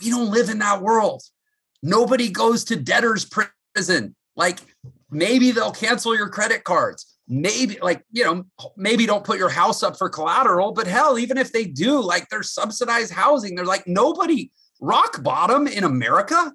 [0.00, 1.22] We don't live in that world.
[1.82, 3.28] Nobody goes to debtor's
[3.74, 4.14] prison.
[4.36, 4.60] Like
[5.10, 7.18] maybe they'll cancel your credit cards.
[7.26, 8.44] Maybe, like, you know,
[8.76, 12.28] maybe don't put your house up for collateral, but hell, even if they do, like,
[12.28, 13.54] there's subsidized housing.
[13.54, 16.52] They're like, nobody rock bottom in America.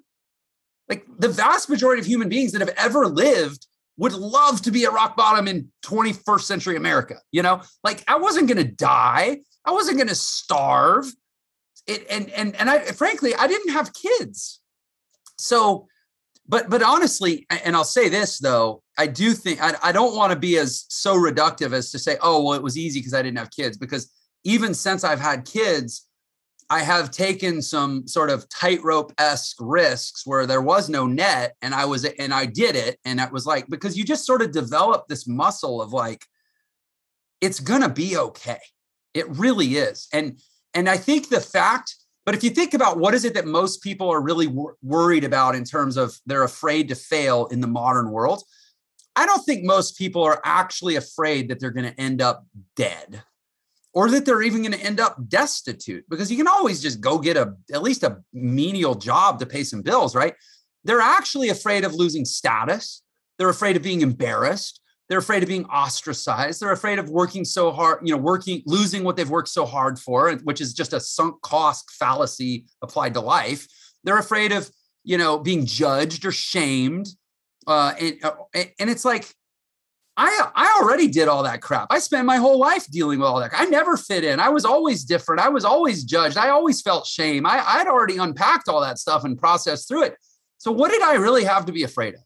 [0.86, 3.65] Like, the vast majority of human beings that have ever lived
[3.96, 7.16] would love to be at rock bottom in 21st century America.
[7.32, 9.38] You know, like I wasn't going to die.
[9.64, 11.06] I wasn't going to starve.
[11.86, 14.60] It, and, and, and I, frankly, I didn't have kids.
[15.38, 15.86] So,
[16.48, 20.32] but, but honestly, and I'll say this though, I do think, I, I don't want
[20.32, 23.22] to be as so reductive as to say, oh, well, it was easy because I
[23.22, 23.76] didn't have kids.
[23.76, 24.12] Because
[24.44, 26.05] even since I've had kids,
[26.68, 31.74] I have taken some sort of tightrope esque risks where there was no net, and
[31.74, 34.50] I was and I did it, and it was like because you just sort of
[34.50, 36.24] develop this muscle of like,
[37.40, 38.58] it's gonna be okay.
[39.14, 40.40] It really is, and
[40.74, 41.94] and I think the fact.
[42.24, 45.22] But if you think about what is it that most people are really wor- worried
[45.22, 48.42] about in terms of they're afraid to fail in the modern world,
[49.14, 53.22] I don't think most people are actually afraid that they're going to end up dead
[53.96, 57.18] or that they're even going to end up destitute because you can always just go
[57.18, 60.34] get a at least a menial job to pay some bills, right?
[60.84, 63.02] They're actually afraid of losing status.
[63.38, 64.82] They're afraid of being embarrassed.
[65.08, 66.60] They're afraid of being ostracized.
[66.60, 69.98] They're afraid of working so hard, you know, working, losing what they've worked so hard
[69.98, 73.66] for, which is just a sunk cost fallacy applied to life.
[74.04, 74.70] They're afraid of,
[75.04, 77.06] you know, being judged or shamed.
[77.66, 78.32] Uh, and, uh,
[78.78, 79.32] and it's like,
[80.16, 81.88] I I already did all that crap.
[81.90, 83.50] I spent my whole life dealing with all that.
[83.54, 84.40] I never fit in.
[84.40, 85.42] I was always different.
[85.42, 86.38] I was always judged.
[86.38, 87.44] I always felt shame.
[87.44, 90.16] I, I'd already unpacked all that stuff and processed through it.
[90.58, 92.20] So what did I really have to be afraid of?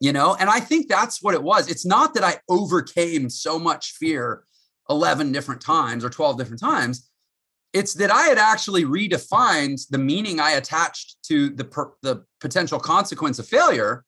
[0.00, 1.68] You know, and I think that's what it was.
[1.68, 4.44] It's not that I overcame so much fear
[4.88, 7.10] 11 different times or 12 different times.
[7.72, 12.78] It's that I had actually redefined the meaning I attached to the per, the potential
[12.78, 14.04] consequence of failure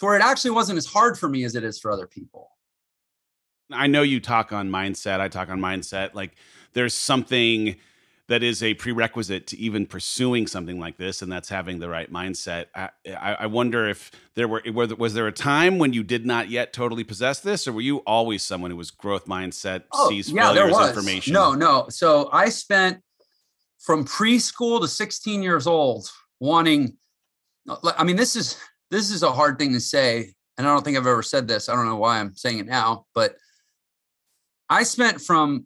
[0.00, 2.50] to where it actually wasn't as hard for me as it is for other people.
[3.70, 5.20] I know you talk on mindset.
[5.20, 6.14] I talk on mindset.
[6.14, 6.32] Like
[6.72, 7.76] there's something
[8.26, 12.10] that is a prerequisite to even pursuing something like this, and that's having the right
[12.10, 12.66] mindset.
[12.74, 16.72] I, I wonder if there were was there a time when you did not yet
[16.72, 20.52] totally possess this, or were you always someone who was growth mindset, oh, sees yeah,
[20.52, 21.34] failure as information?
[21.34, 21.86] No, no.
[21.90, 23.02] So I spent
[23.78, 26.96] from preschool to 16 years old wanting.
[27.96, 28.56] I mean, this is
[28.90, 30.32] this is a hard thing to say.
[30.58, 31.68] And I don't think I've ever said this.
[31.68, 33.36] I don't know why I'm saying it now, but
[34.68, 35.64] I spent from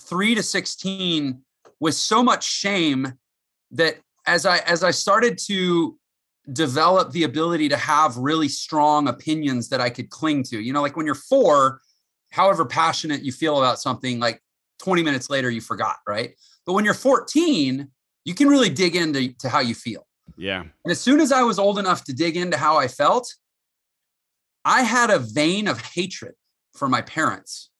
[0.00, 1.40] three to 16
[1.80, 3.14] with so much shame
[3.72, 5.98] that as I as I started to
[6.52, 10.82] develop the ability to have really strong opinions that I could cling to, you know,
[10.82, 11.80] like when you're four,
[12.30, 14.42] however passionate you feel about something, like
[14.80, 16.34] 20 minutes later you forgot, right?
[16.64, 17.88] But when you're 14,
[18.24, 20.07] you can really dig into to how you feel.
[20.36, 20.60] Yeah.
[20.60, 23.34] And as soon as I was old enough to dig into how I felt,
[24.64, 26.34] I had a vein of hatred
[26.74, 27.70] for my parents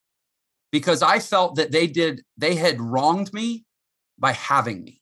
[0.73, 3.65] because I felt that they did, they had wronged me
[4.19, 5.01] by having me.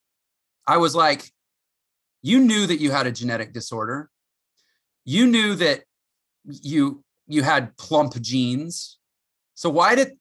[0.66, 1.30] I was like,
[2.22, 4.10] you knew that you had a genetic disorder.
[5.04, 5.84] You knew that
[6.44, 8.98] you you had plump genes.
[9.54, 10.12] So why did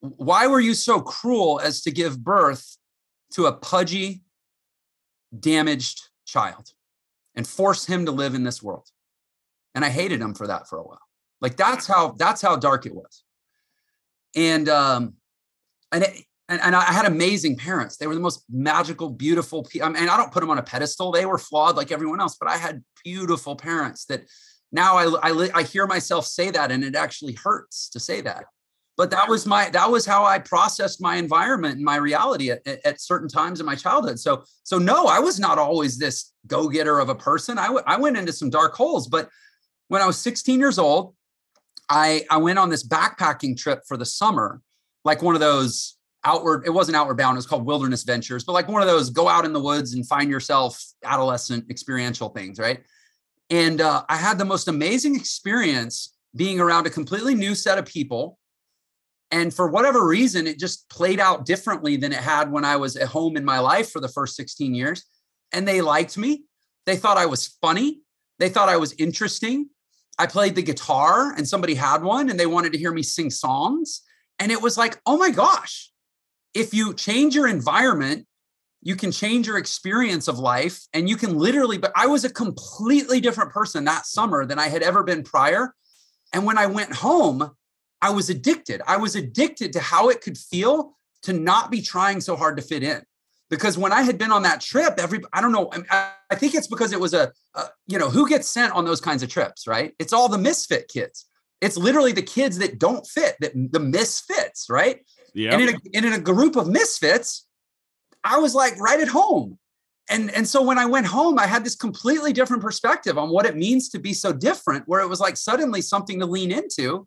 [0.00, 2.76] why were you so cruel as to give birth
[3.32, 4.22] to a pudgy,
[5.38, 6.72] damaged child
[7.34, 8.88] and force him to live in this world.
[9.74, 11.00] And I hated him for that for a while.
[11.40, 13.24] Like that's how that's how dark it was.
[14.36, 15.14] And um
[15.92, 17.96] and it, and, and I had amazing parents.
[17.96, 19.66] They were the most magical, beautiful.
[19.82, 21.10] I mean, I don't put them on a pedestal.
[21.10, 24.24] They were flawed like everyone else, but I had beautiful parents that
[24.70, 28.44] now I, I, I hear myself say that and it actually hurts to say that.
[28.96, 32.66] But that was my, that was how I processed my environment and my reality at,
[32.66, 34.20] at certain times in my childhood.
[34.20, 37.58] So, so no, I was not always this go getter of a person.
[37.58, 39.28] I, w- I went into some dark holes, but
[39.88, 41.14] when I was 16 years old,
[41.88, 44.60] I, I went on this backpacking trip for the summer,
[45.04, 48.52] like one of those outward, it wasn't outward bound, it was called wilderness ventures, but
[48.52, 52.58] like one of those go out in the woods and find yourself adolescent experiential things,
[52.58, 52.80] right?
[53.50, 57.86] And uh, I had the most amazing experience being around a completely new set of
[57.86, 58.38] people.
[59.30, 62.96] And for whatever reason, it just played out differently than it had when I was
[62.96, 65.04] at home in my life for the first 16 years.
[65.52, 66.44] And they liked me.
[66.86, 68.00] They thought I was funny.
[68.38, 69.68] They thought I was interesting.
[70.18, 73.30] I played the guitar and somebody had one and they wanted to hear me sing
[73.30, 74.02] songs.
[74.38, 75.90] And it was like, oh my gosh,
[76.54, 78.26] if you change your environment,
[78.82, 82.30] you can change your experience of life and you can literally, but I was a
[82.30, 85.74] completely different person that summer than I had ever been prior.
[86.32, 87.50] And when I went home,
[88.04, 88.82] I was addicted.
[88.86, 92.62] I was addicted to how it could feel to not be trying so hard to
[92.62, 93.02] fit in.
[93.48, 96.66] Because when I had been on that trip, every I don't know, I think it's
[96.66, 99.66] because it was a, a you know, who gets sent on those kinds of trips,
[99.66, 99.94] right?
[99.98, 101.24] It's all the misfit kids.
[101.62, 105.00] It's literally the kids that don't fit, that the misfits, right?
[105.32, 105.54] Yeah.
[105.54, 107.46] And in a, and in a group of misfits,
[108.22, 109.58] I was like right at home.
[110.10, 113.46] And, and so when I went home, I had this completely different perspective on what
[113.46, 117.06] it means to be so different, where it was like suddenly something to lean into.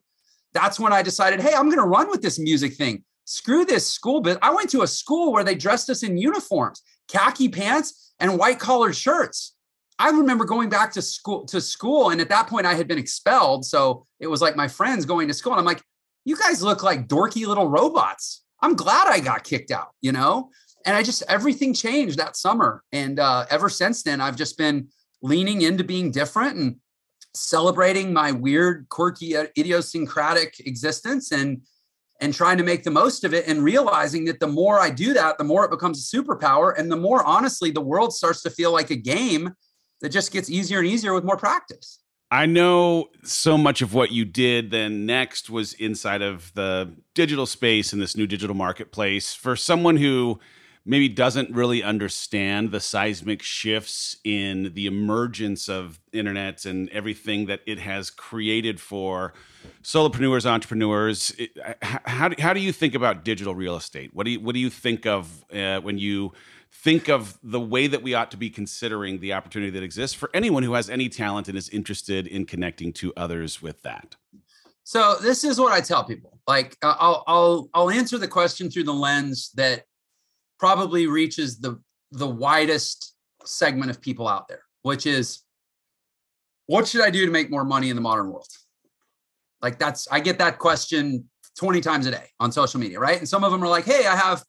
[0.54, 3.04] That's when I decided, hey, I'm going to run with this music thing.
[3.26, 4.38] Screw this school bit.
[4.42, 8.60] I went to a school where they dressed us in uniforms, khaki pants, and white
[8.60, 9.56] collared shirts.
[10.00, 13.00] I remember going back to school to school, and at that point I had been
[13.00, 13.66] expelled.
[13.66, 15.54] So it was like my friends going to school.
[15.54, 15.82] And I'm like,
[16.24, 18.44] you guys look like dorky little robots.
[18.62, 20.50] I'm glad I got kicked out, you know?
[20.86, 22.84] And I just, everything changed that summer.
[22.92, 24.90] And uh, ever since then, I've just been
[25.22, 26.76] leaning into being different and
[27.40, 31.62] celebrating my weird, quirky, idiosyncratic existence and
[32.20, 35.14] and trying to make the most of it and realizing that the more I do
[35.14, 36.74] that, the more it becomes a superpower.
[36.78, 39.54] And the more honestly, the world starts to feel like a game
[40.02, 42.00] that just gets easier and easier with more practice.
[42.30, 47.46] I know so much of what you did then next was inside of the digital
[47.46, 49.34] space in this new digital marketplace.
[49.34, 50.40] For someone who
[50.88, 57.60] maybe doesn't really understand the seismic shifts in the emergence of internet and everything that
[57.66, 59.34] it has created for
[59.84, 61.36] solopreneurs, entrepreneurs,
[61.82, 64.12] how, how do you think about digital real estate?
[64.14, 66.32] What do you, what do you think of uh, when you
[66.72, 70.30] think of the way that we ought to be considering the opportunity that exists for
[70.34, 74.16] anyone who has any talent and is interested in connecting to others with that.
[74.84, 76.40] So this is what I tell people.
[76.48, 79.84] Like uh, I'll I'll I'll answer the question through the lens that
[80.60, 81.80] probably reaches the
[82.12, 83.16] the widest
[83.46, 85.44] segment of people out there, which is
[86.68, 88.48] what should I do to make more money in the modern world?
[89.62, 93.18] Like that's I get that question 20 times a day on social media, right?
[93.18, 94.44] And some of them are like, "Hey, I have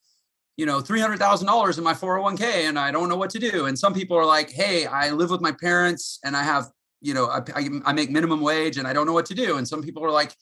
[0.59, 3.67] you know, $300,000 in my 401k and I don't know what to do.
[3.67, 6.67] And some people are like, hey, I live with my parents and I have,
[7.01, 7.41] you know, I,
[7.87, 9.59] I, make minimum wage and I don't know what to do.
[9.59, 10.35] And some people are like,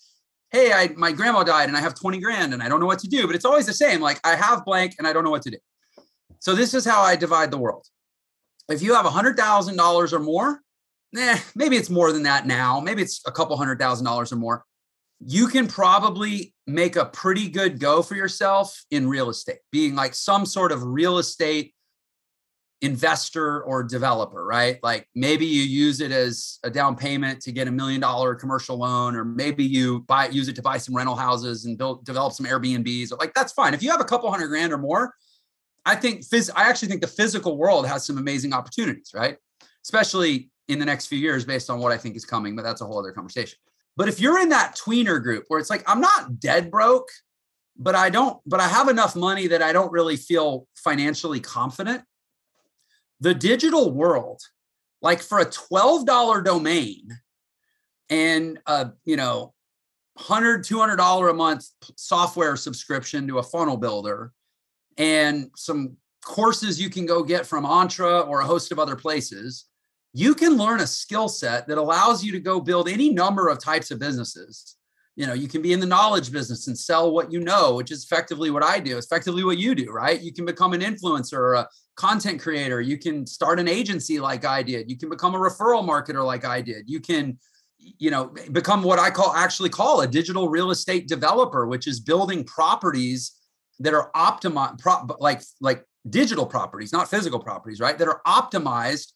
[0.50, 3.00] hey, I, my grandma died and I have 20 grand and I don't know what
[3.00, 3.26] to do.
[3.26, 4.00] But it's always the same.
[4.00, 5.58] Like I have blank and I don't know what to do.
[6.38, 7.86] So this is how I divide the world.
[8.68, 10.60] If you have $100,000 or more,
[11.16, 12.80] eh, maybe it's more than that now.
[12.80, 14.64] Maybe it's a couple hundred thousand dollars or more
[15.24, 20.14] you can probably make a pretty good go for yourself in real estate, being like
[20.14, 21.74] some sort of real estate
[22.82, 24.78] investor or developer, right?
[24.82, 28.76] Like maybe you use it as a down payment to get a million dollar commercial
[28.76, 32.34] loan, or maybe you buy use it to buy some rental houses and build develop
[32.34, 33.18] some Airbnbs.
[33.18, 33.72] Like that's fine.
[33.74, 35.14] If you have a couple hundred grand or more,
[35.86, 39.38] I think phys- I actually think the physical world has some amazing opportunities, right?
[39.82, 42.56] Especially in the next few years, based on what I think is coming.
[42.56, 43.58] But that's a whole other conversation.
[43.96, 47.08] But if you're in that tweener group where it's like, I'm not dead broke,
[47.78, 52.02] but I don't, but I have enough money that I don't really feel financially confident.
[53.20, 54.40] The digital world,
[55.02, 57.08] like for a $12 domain
[58.10, 59.54] and a, you know,
[60.18, 64.32] $100, $200 a month software subscription to a funnel builder
[64.96, 69.66] and some courses you can go get from Entre or a host of other places
[70.16, 73.62] you can learn a skill set that allows you to go build any number of
[73.62, 74.76] types of businesses.
[75.16, 77.90] You know, you can be in the knowledge business and sell what you know, which
[77.90, 80.20] is effectively what I do, effectively what you do, right?
[80.20, 82.82] You can become an influencer or a content creator.
[82.82, 84.90] You can start an agency like I did.
[84.90, 86.88] You can become a referral marketer like I did.
[86.88, 87.38] You can,
[87.78, 91.98] you know, become what I call actually call a digital real estate developer, which is
[91.98, 93.32] building properties
[93.80, 99.12] that are optimized pro- like like digital properties not physical properties right that are optimized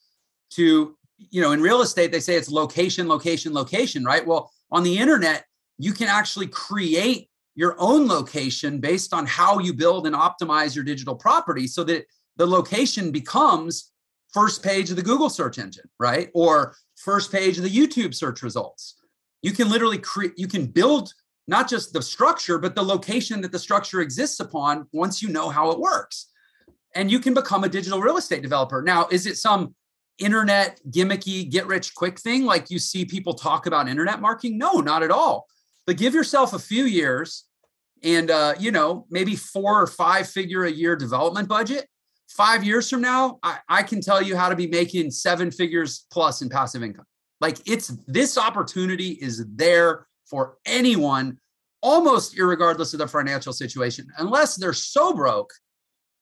[0.51, 4.83] to you know in real estate they say it's location location location right well on
[4.83, 5.45] the internet
[5.83, 10.85] you can actually create your own location based on how you build and optimize your
[10.85, 12.07] digital property so that
[12.37, 13.93] the location becomes
[14.33, 16.31] first page of the Google search engine, right?
[16.35, 18.97] Or first page of the YouTube search results.
[19.43, 21.13] You can literally create, you can build
[21.49, 25.49] not just the structure, but the location that the structure exists upon once you know
[25.49, 26.29] how it works.
[26.95, 28.83] And you can become a digital real estate developer.
[28.83, 29.75] Now, is it some
[30.19, 34.59] internet gimmicky, get rich quick thing like you see people talk about internet marketing?
[34.59, 35.47] No, not at all.
[35.91, 37.47] But give yourself a few years
[38.05, 41.89] and, uh, you know, maybe four or five figure a year development budget
[42.29, 46.07] five years from now, I, I can tell you how to be making seven figures
[46.13, 47.07] plus in passive income.
[47.41, 51.41] Like it's this opportunity is there for anyone,
[51.83, 55.51] almost regardless of their financial situation, unless they're so broke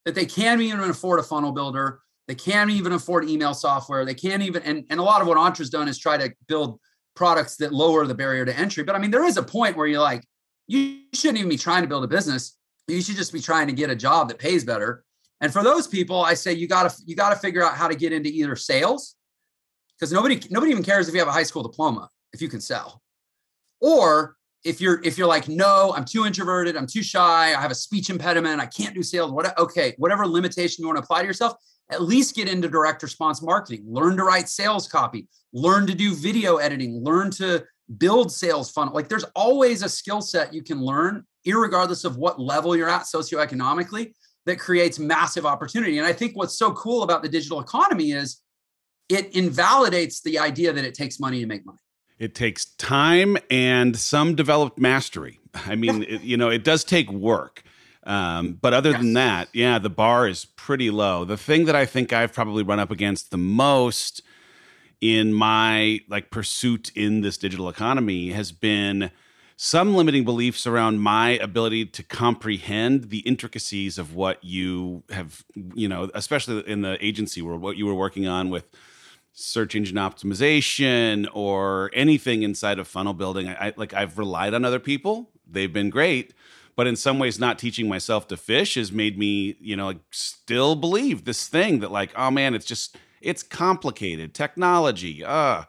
[0.06, 4.14] that they can't even afford a funnel builder, they can't even afford email software, they
[4.14, 6.80] can't even, and, and a lot of what Entre's done is try to build
[7.18, 8.84] products that lower the barrier to entry.
[8.84, 10.24] But I mean, there is a point where you're like,
[10.66, 12.56] you shouldn't even be trying to build a business.
[12.86, 15.04] You should just be trying to get a job that pays better
[15.40, 17.88] and for those people, I say you got to you got to figure out how
[17.88, 19.16] to get into either sales
[19.98, 22.60] because nobody nobody even cares if you have a high school diploma if you can
[22.60, 23.02] sell.
[23.80, 27.70] Or if you're if you're like no, I'm too introverted, I'm too shy, I have
[27.70, 31.20] a speech impediment, I can't do sales, what okay, whatever limitation you want to apply
[31.20, 31.54] to yourself,
[31.90, 33.84] at least get into direct response marketing.
[33.86, 37.64] Learn to write sales copy, learn to do video editing, learn to
[37.96, 38.94] build sales funnel.
[38.94, 43.02] Like there's always a skill set you can learn, regardless of what level you're at
[43.02, 44.12] socioeconomically
[44.44, 45.98] that creates massive opportunity.
[45.98, 48.42] And I think what's so cool about the digital economy is
[49.08, 51.78] it invalidates the idea that it takes money to make money.
[52.18, 55.38] It takes time and some developed mastery.
[55.54, 57.62] I mean, it, you know, it does take work.
[58.04, 59.00] Um, but other yes.
[59.00, 61.24] than that, yeah, the bar is pretty low.
[61.24, 64.22] The thing that I think I've probably run up against the most
[65.00, 69.10] in my like pursuit in this digital economy has been
[69.56, 75.44] some limiting beliefs around my ability to comprehend the intricacies of what you have,
[75.74, 78.70] you know, especially in the agency world, what you were working on with
[79.32, 83.48] search engine optimization or anything inside of funnel building.
[83.48, 85.30] I, I like I've relied on other people.
[85.44, 86.34] They've been great,
[86.76, 89.98] but in some ways not teaching myself to fish has made me, you know, like
[90.12, 94.34] still believe this thing that like, oh man, it's just it's complicated.
[94.34, 95.24] Technology.
[95.24, 95.64] Uh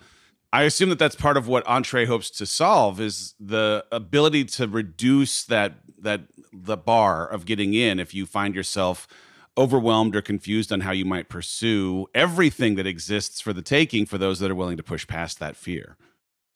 [0.52, 4.68] I assume that that's part of what Entre hopes to solve is the ability to
[4.68, 6.22] reduce that that
[6.52, 9.08] the bar of getting in if you find yourself
[9.58, 14.18] overwhelmed or confused on how you might pursue everything that exists for the taking for
[14.18, 15.98] those that are willing to push past that fear.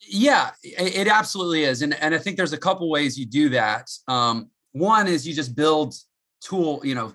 [0.00, 3.90] Yeah, it absolutely is, and and I think there's a couple ways you do that.
[4.08, 5.94] Um, one is you just build
[6.40, 7.14] tool, you know,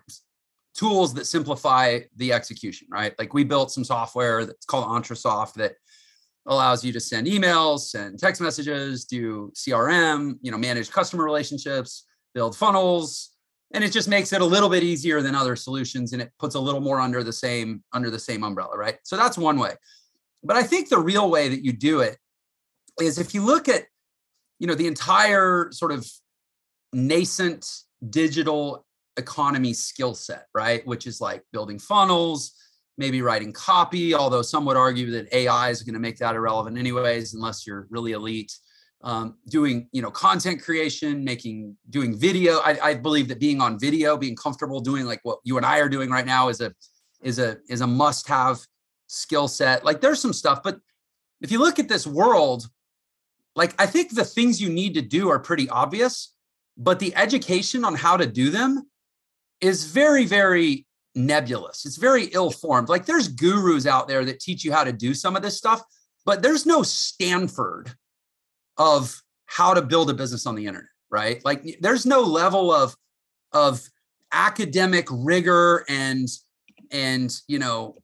[0.76, 3.13] tools that simplify the execution, right?
[3.20, 5.74] Like we built some software that's called EntreSoft that
[6.45, 12.05] allows you to send emails, send text messages, do CRM, you know, manage customer relationships,
[12.34, 13.32] build funnels,
[13.74, 16.55] and it just makes it a little bit easier than other solutions and it puts
[16.55, 18.97] a little more under the same under the same umbrella, right?
[19.03, 19.74] So that's one way.
[20.43, 22.17] But I think the real way that you do it
[22.99, 23.86] is if you look at
[24.59, 26.09] you know the entire sort of
[26.93, 27.70] nascent
[28.09, 28.86] digital
[29.20, 30.86] economy skill set, right?
[30.88, 32.53] Which is like building funnels,
[32.97, 36.78] maybe writing copy, although some would argue that AI is going to make that irrelevant
[36.78, 38.53] anyways, unless you're really elite.
[39.01, 42.57] Um, doing you know content creation, making doing video.
[42.57, 45.80] I, I believe that being on video, being comfortable doing like what you and I
[45.80, 46.74] are doing right now is a
[47.22, 48.59] is a is a must have
[49.07, 49.86] skill set.
[49.86, 50.80] Like there's some stuff, but
[51.39, 52.67] if you look at this world,
[53.55, 56.34] like I think the things you need to do are pretty obvious,
[56.78, 58.89] but the education on how to do them
[59.62, 60.86] is very very
[61.16, 61.86] nebulous.
[61.86, 62.89] It's very ill formed.
[62.89, 65.82] Like there's gurus out there that teach you how to do some of this stuff,
[66.26, 67.93] but there's no Stanford
[68.78, 71.43] of how to build a business on the internet, right?
[71.43, 72.95] Like there's no level of
[73.51, 73.82] of
[74.32, 76.28] academic rigor and
[76.91, 77.95] and you know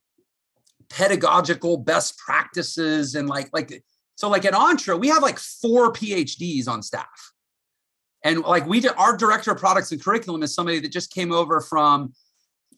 [0.90, 3.84] pedagogical best practices and like like
[4.16, 7.32] so like at Entre we have like four PhDs on staff.
[8.26, 11.32] And like we did, our director of products and curriculum is somebody that just came
[11.32, 12.12] over from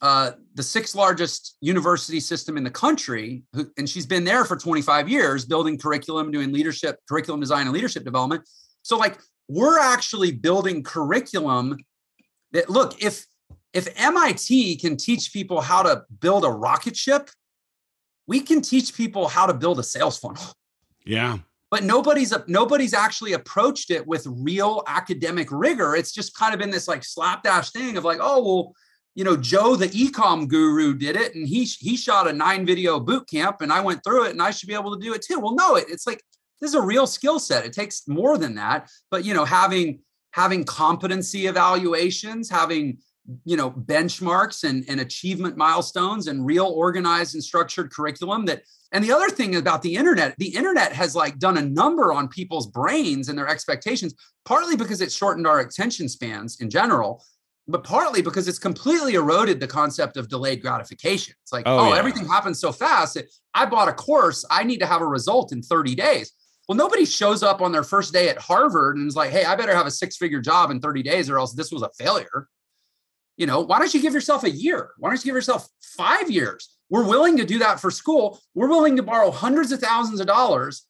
[0.02, 4.56] uh, the sixth largest university system in the country, who, and she's been there for
[4.56, 8.46] 25 years, building curriculum, doing leadership, curriculum design, and leadership development.
[8.82, 9.18] So, like,
[9.48, 11.78] we're actually building curriculum
[12.52, 13.26] that look if
[13.72, 17.30] if MIT can teach people how to build a rocket ship,
[18.26, 20.42] we can teach people how to build a sales funnel.
[21.04, 21.38] Yeah.
[21.70, 25.96] But nobody's nobody's actually approached it with real academic rigor.
[25.96, 28.74] It's just kind of been this like slapdash thing of like, oh well,
[29.14, 32.98] you know, Joe the ecom guru did it, and he he shot a nine video
[33.00, 35.22] boot camp, and I went through it, and I should be able to do it
[35.22, 35.40] too.
[35.40, 36.22] Well, no, it, it's like
[36.60, 37.66] this is a real skill set.
[37.66, 40.00] It takes more than that, but you know, having
[40.30, 42.98] having competency evaluations, having
[43.44, 48.62] you know benchmarks and, and achievement milestones and real organized and structured curriculum that
[48.92, 52.28] and the other thing about the internet the internet has like done a number on
[52.28, 54.14] people's brains and their expectations
[54.44, 57.22] partly because it shortened our attention spans in general
[57.70, 61.92] but partly because it's completely eroded the concept of delayed gratification it's like oh, oh
[61.92, 61.98] yeah.
[61.98, 63.18] everything happens so fast
[63.52, 66.32] i bought a course i need to have a result in 30 days
[66.66, 69.56] well, nobody shows up on their first day at Harvard and is like, hey, I
[69.56, 72.46] better have a six figure job in 30 days or else this was a failure.
[73.38, 74.90] You know, why don't you give yourself a year?
[74.98, 76.76] Why don't you give yourself five years?
[76.90, 78.40] We're willing to do that for school.
[78.54, 80.84] We're willing to borrow hundreds of thousands of dollars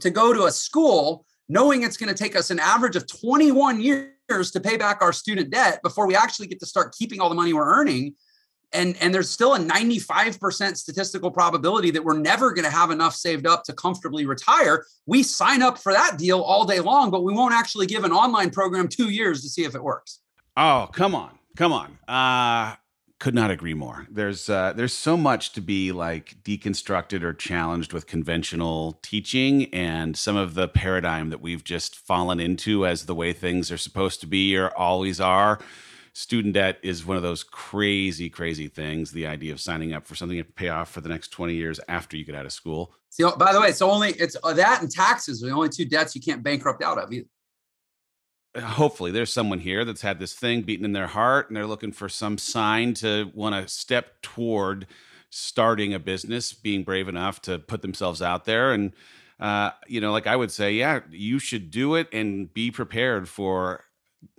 [0.00, 3.82] to go to a school, knowing it's going to take us an average of 21
[3.82, 7.28] years to pay back our student debt before we actually get to start keeping all
[7.28, 8.14] the money we're earning.
[8.72, 13.14] And, and there's still a 95% statistical probability that we're never going to have enough
[13.14, 14.86] saved up to comfortably retire.
[15.04, 18.12] We sign up for that deal all day long, but we won't actually give an
[18.12, 20.20] online program two years to see if it works.
[20.56, 21.38] Oh, come on.
[21.56, 21.98] Come on.
[22.06, 22.76] Uh
[23.18, 24.06] could not agree more.
[24.10, 30.16] There's uh, there's so much to be like deconstructed or challenged with conventional teaching and
[30.16, 34.20] some of the paradigm that we've just fallen into as the way things are supposed
[34.20, 35.58] to be or always are.
[36.12, 39.12] Student debt is one of those crazy, crazy things.
[39.12, 41.78] The idea of signing up for something to pay off for the next 20 years
[41.88, 42.94] after you get out of school.
[43.10, 45.86] See, by the way, it's only it's uh, that and taxes are the only two
[45.86, 47.26] debts you can't bankrupt out of either
[48.60, 51.92] hopefully there's someone here that's had this thing beaten in their heart and they're looking
[51.92, 54.86] for some sign to want to step toward
[55.30, 58.72] starting a business being brave enough to put themselves out there.
[58.72, 58.92] And
[59.38, 63.28] uh, you know like i would say yeah you should do it and be prepared
[63.28, 63.84] for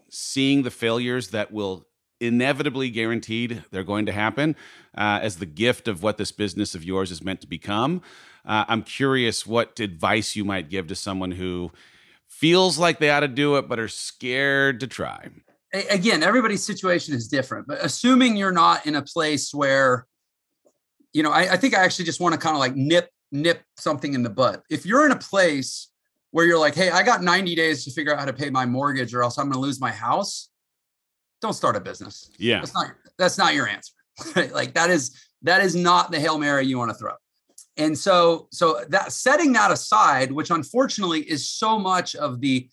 [0.09, 1.87] seeing the failures that will
[2.19, 4.55] inevitably guaranteed they're going to happen
[4.97, 8.01] uh, as the gift of what this business of yours is meant to become.
[8.43, 11.71] Uh, i'm curious what advice you might give to someone who
[12.29, 15.29] feels like they ought to do it, but are scared to try.
[15.89, 20.07] Again, everybody's situation is different, but assuming you're not in a place where,
[21.13, 23.61] you know, I, I think I actually just want to kind of like nip nip
[23.77, 24.63] something in the butt.
[24.69, 25.89] If you're in a place
[26.31, 28.65] where you're like, hey, I got 90 days to figure out how to pay my
[28.65, 30.49] mortgage, or else I'm going to lose my house.
[31.41, 32.31] Don't start a business.
[32.37, 33.93] Yeah, that's not that's not your answer.
[34.51, 37.13] like that is that is not the hail mary you want to throw
[37.77, 42.69] and so so that setting that aside which unfortunately is so much of the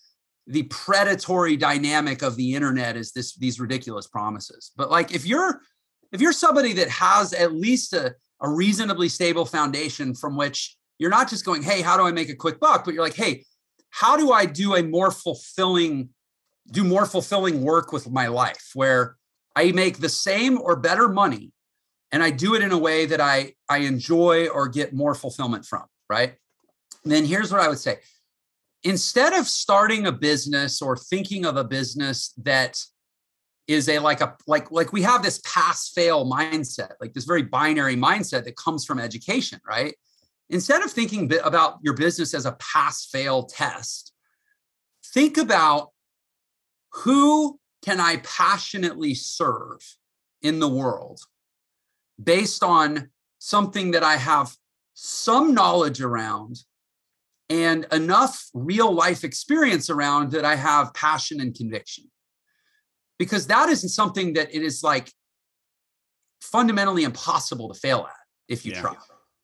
[0.47, 4.73] the predatory dynamic of the internet is this these ridiculous promises.
[4.77, 5.61] But like if you're
[6.13, 11.11] if you're somebody that has at least a, a reasonably stable foundation from which you're
[11.11, 12.85] not just going hey how do i make a quick buck?
[12.85, 13.45] But you're like hey
[13.91, 16.11] how do i do a more fulfilling
[16.71, 19.17] do more fulfilling work with my life where
[19.57, 21.53] i make the same or better money
[22.15, 25.67] and I do it in a way that I I enjoy or get more fulfillment
[25.67, 26.37] from, right?
[27.05, 27.99] Then here's what I would say.
[28.85, 32.81] Instead of starting a business or thinking of a business that
[33.67, 37.43] is a like a like like we have this pass fail mindset, like this very
[37.43, 39.97] binary mindset that comes from education, right?
[40.51, 44.13] Instead of thinking about your business as a pass fail test,
[45.13, 45.91] think about
[46.93, 49.81] who can I passionately serve
[50.43, 51.19] in the world
[52.23, 54.55] based on something that I have
[54.95, 56.57] some knowledge around
[57.51, 62.05] and enough real life experience around that I have passion and conviction.
[63.19, 65.11] Because that isn't something that it is like
[66.41, 68.17] fundamentally impossible to fail at
[68.49, 68.81] if you yeah.
[68.81, 68.97] try.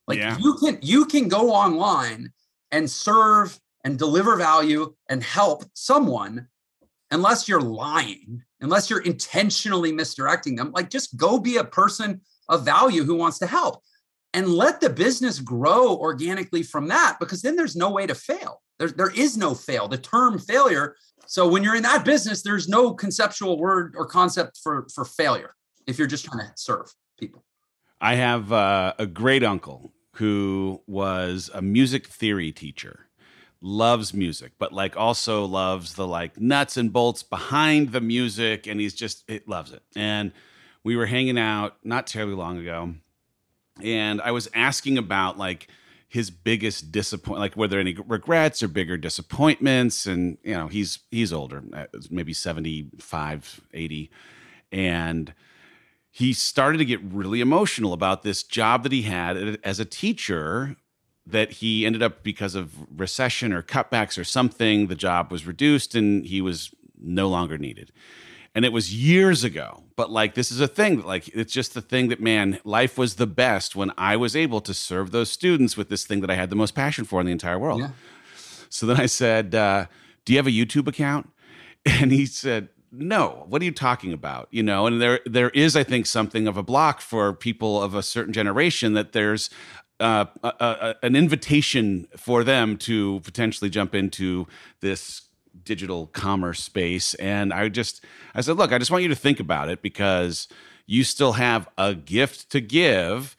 [0.09, 0.37] Like yeah.
[0.39, 2.33] you can you can go online
[2.73, 6.49] and serve and deliver value and help someone
[7.11, 10.73] unless you're lying, unless you're intentionally misdirecting them.
[10.75, 12.21] Like just go be a person
[12.51, 13.83] of value who wants to help
[14.35, 18.61] and let the business grow organically from that because then there's no way to fail.
[18.79, 19.89] There, there is no fail.
[19.89, 20.97] The term failure.
[21.27, 25.55] So when you're in that business, there's no conceptual word or concept for, for failure
[25.87, 27.45] if you're just trying to serve people.
[28.01, 33.07] I have uh, a great uncle who was a music theory teacher
[33.63, 38.81] loves music but like also loves the like nuts and bolts behind the music and
[38.81, 40.33] he's just it loves it and
[40.85, 42.95] we were hanging out not terribly long ago,
[43.83, 45.69] and I was asking about like
[46.09, 50.99] his biggest disappoint like were there any regrets or bigger disappointments and you know he's
[51.13, 54.11] he's older uh, maybe 75 80
[54.73, 55.33] and
[56.11, 60.77] he started to get really emotional about this job that he had as a teacher
[61.27, 65.95] that he ended up because of recession or cutbacks or something, the job was reduced
[65.95, 67.93] and he was no longer needed.
[68.55, 71.81] And it was years ago, but like this is a thing like it's just the
[71.81, 75.77] thing that man, life was the best when I was able to serve those students
[75.77, 77.81] with this thing that I had the most passion for in the entire world.
[77.81, 77.91] Yeah.
[78.69, 79.87] So then I said, uh,
[80.25, 81.31] "Do you have a YouTube account?"
[81.87, 85.77] And he said, no what are you talking about you know and there there is
[85.77, 89.49] i think something of a block for people of a certain generation that there's
[90.01, 94.47] uh, a, a, an invitation for them to potentially jump into
[94.81, 95.23] this
[95.71, 98.05] digital commerce space and i just
[98.35, 100.49] i said look i just want you to think about it because
[100.85, 103.37] you still have a gift to give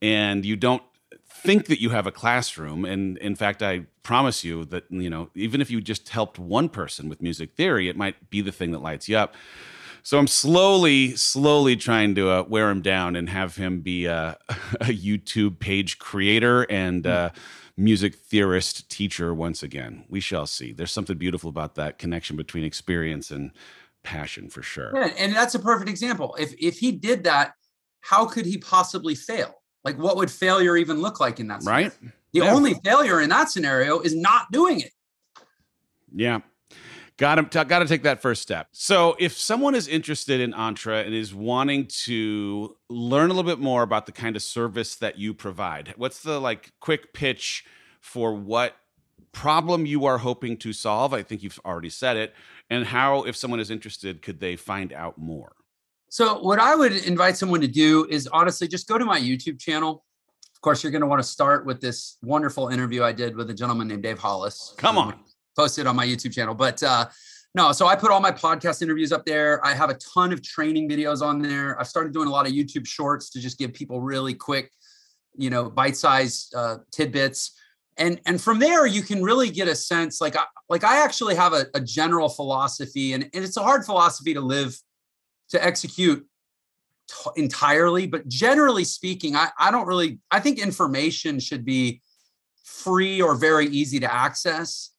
[0.00, 0.84] and you don't
[1.28, 2.84] think that you have a classroom.
[2.84, 6.68] And in fact i promise you that you know even if you just helped one
[6.68, 9.34] person with music theory it might be the thing that lights you up.
[10.04, 14.38] So i'm slowly slowly trying to uh, wear him down and have him be a,
[14.80, 17.30] a youtube page creator and uh,
[17.76, 22.64] music theorist teacher once again we shall see there's something beautiful about that connection between
[22.64, 23.50] experience and
[24.02, 27.52] passion for sure yeah, and that's a perfect example if if he did that
[28.00, 31.62] how could he possibly fail like, what would failure even look like in that?
[31.62, 31.88] Scenario?
[31.88, 31.98] Right.
[32.32, 32.54] The yeah.
[32.54, 34.92] only failure in that scenario is not doing it.
[36.14, 36.40] Yeah.
[37.22, 38.66] Got to, got to take that first step.
[38.72, 43.60] So, if someone is interested in Entre and is wanting to learn a little bit
[43.60, 47.64] more about the kind of service that you provide, what's the like quick pitch
[48.00, 48.74] for what
[49.30, 51.14] problem you are hoping to solve?
[51.14, 52.34] I think you've already said it.
[52.68, 55.52] And how, if someone is interested, could they find out more?
[56.08, 59.60] So, what I would invite someone to do is honestly just go to my YouTube
[59.60, 60.04] channel.
[60.52, 63.48] Of course, you're going to want to start with this wonderful interview I did with
[63.48, 64.74] a gentleman named Dave Hollis.
[64.76, 65.20] Come on.
[65.56, 66.54] Posted on my YouTube channel.
[66.54, 67.08] But uh,
[67.54, 69.64] no, so I put all my podcast interviews up there.
[69.64, 71.78] I have a ton of training videos on there.
[71.78, 74.72] I've started doing a lot of YouTube shorts to just give people really quick,
[75.36, 77.52] you know, bite-sized uh, tidbits.
[77.98, 80.22] And and from there, you can really get a sense.
[80.22, 83.84] Like, I, like I actually have a, a general philosophy, and, and it's a hard
[83.84, 84.74] philosophy to live
[85.50, 86.26] to execute
[87.06, 88.06] t- entirely.
[88.06, 92.00] But generally speaking, I, I don't really, I think information should be
[92.64, 94.91] free or very easy to access.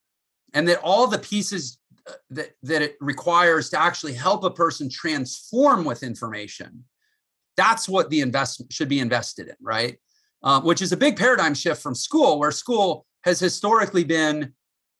[0.53, 4.89] And that all the pieces uh, that, that it requires to actually help a person
[4.89, 6.83] transform with information,
[7.57, 9.97] that's what the investment should be invested in, right?
[10.43, 14.53] Uh, which is a big paradigm shift from school, where school has historically been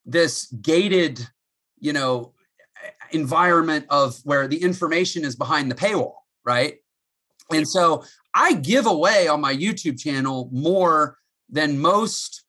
[0.05, 1.27] this gated,
[1.79, 2.33] you know,
[3.11, 6.77] environment of where the information is behind the paywall, right?
[7.51, 11.17] And so I give away on my YouTube channel more
[11.49, 12.42] than most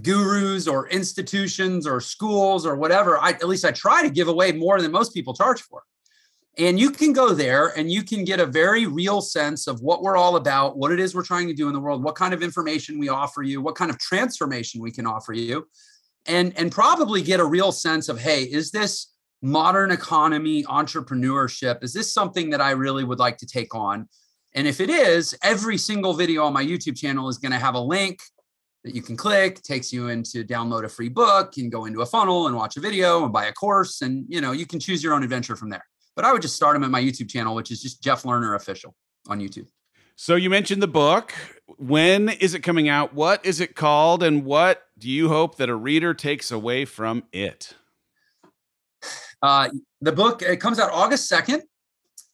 [0.00, 3.18] gurus or institutions or schools or whatever.
[3.18, 5.82] I at least I try to give away more than most people charge for.
[6.58, 10.02] And you can go there and you can get a very real sense of what
[10.02, 12.34] we're all about, what it is we're trying to do in the world, what kind
[12.34, 15.66] of information we offer you, what kind of transformation we can offer you,
[16.26, 19.12] and and probably get a real sense of hey, is this
[19.42, 24.08] modern economy entrepreneurship is this something that i really would like to take on
[24.54, 27.74] and if it is every single video on my youtube channel is going to have
[27.74, 28.20] a link
[28.84, 32.06] that you can click takes you into download a free book and go into a
[32.06, 35.02] funnel and watch a video and buy a course and you know you can choose
[35.02, 35.84] your own adventure from there.
[36.14, 38.56] But i would just start them at my youtube channel which is just jeff lerner
[38.56, 38.94] official
[39.28, 39.68] on youtube.
[40.16, 41.32] So you mentioned the book.
[41.78, 43.14] When is it coming out?
[43.14, 44.22] What is it called?
[44.22, 47.74] And what do you hope that a reader takes away from it?
[49.42, 49.70] Uh,
[50.00, 51.62] the book it comes out August second,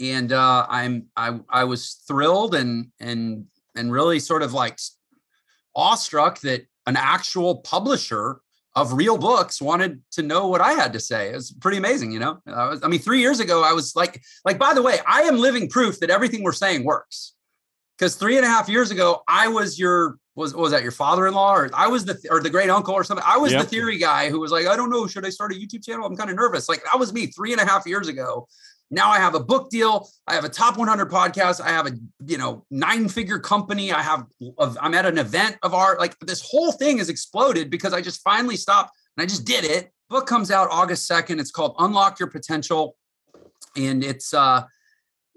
[0.01, 4.79] and uh, I'm I I was thrilled and and and really sort of like
[5.79, 8.41] awestruck that an actual publisher
[8.75, 11.31] of real books wanted to know what I had to say.
[11.31, 12.41] It was pretty amazing, you know.
[12.47, 15.23] I, was, I mean, three years ago, I was like, like by the way, I
[15.23, 17.35] am living proof that everything we're saying works.
[17.97, 21.57] Because three and a half years ago, I was your was was that your father-in-law
[21.57, 23.25] or I was the or the great uncle or something.
[23.27, 23.63] I was yep.
[23.63, 26.07] the theory guy who was like, I don't know, should I start a YouTube channel?
[26.07, 26.69] I'm kind of nervous.
[26.69, 28.47] Like that was me three and a half years ago.
[28.91, 30.09] Now I have a book deal.
[30.27, 31.61] I have a top 100 podcast.
[31.61, 31.93] I have a
[32.25, 33.93] you know nine figure company.
[33.93, 34.27] I have
[34.81, 35.99] I'm at an event of art.
[35.99, 39.65] Like this whole thing has exploded because I just finally stopped and I just did
[39.65, 39.91] it.
[40.09, 41.39] Book comes out August 2nd.
[41.39, 42.97] It's called Unlock Your Potential,
[43.77, 44.65] and it's uh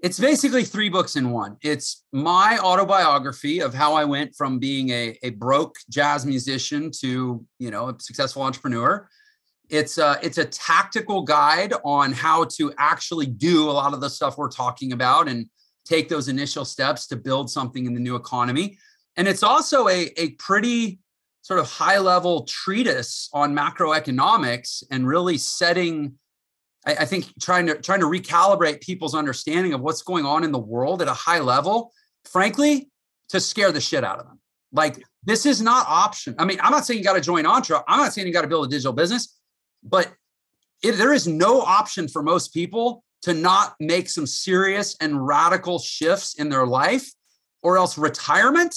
[0.02, 1.56] it's basically three books in one.
[1.62, 7.46] It's my autobiography of how I went from being a, a broke jazz musician to,
[7.60, 9.08] you know, a successful entrepreneur.
[9.72, 14.10] It's a, it's a tactical guide on how to actually do a lot of the
[14.10, 15.48] stuff we're talking about and
[15.84, 18.78] take those initial steps to build something in the new economy.
[19.16, 21.00] And it's also a, a pretty
[21.40, 26.18] sort of high level treatise on macroeconomics and really setting
[26.86, 30.52] I, I think trying to trying to recalibrate people's understanding of what's going on in
[30.52, 31.92] the world at a high level,
[32.24, 32.90] frankly,
[33.30, 34.40] to scare the shit out of them.
[34.72, 36.34] Like this is not option.
[36.38, 37.78] I mean, I'm not saying you got to join Entre.
[37.86, 39.38] I'm not saying you got to build a digital business,
[39.82, 40.12] but
[40.82, 45.78] it, there is no option for most people to not make some serious and radical
[45.78, 47.10] shifts in their life,
[47.62, 48.76] or else retirement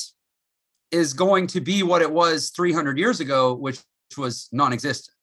[0.92, 3.80] is going to be what it was 300 years ago, which
[4.18, 5.16] was non existent.